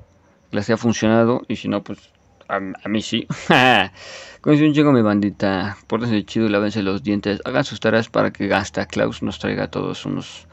[0.50, 2.11] que les haya funcionado y si no, pues
[2.52, 3.26] a, mí sí.
[4.44, 5.76] Un chingo mi bandita.
[5.86, 7.40] Pórtense chido lávense los dientes.
[7.44, 10.46] Hagan sus tareas para que Gasta Klaus nos traiga a todos unos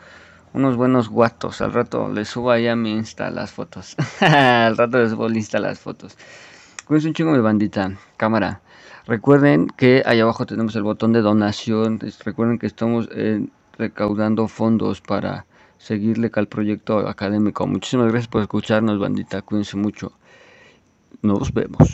[0.53, 1.61] unos buenos guatos.
[1.61, 3.95] Al rato les subo ahí a mi Insta las fotos.
[4.21, 6.17] Al rato les subo al Insta las fotos.
[6.85, 7.91] Cuídense un chingo mi bandita.
[8.17, 8.61] Cámara.
[9.05, 11.99] Recuerden que ahí abajo tenemos el botón de donación.
[12.23, 13.45] Recuerden que estamos eh,
[13.77, 15.45] recaudando fondos para
[15.77, 17.67] seguirle al proyecto académico.
[17.67, 19.41] Muchísimas gracias por escucharnos, bandita.
[19.41, 20.13] Cuídense mucho.
[21.21, 21.87] Nos vemos.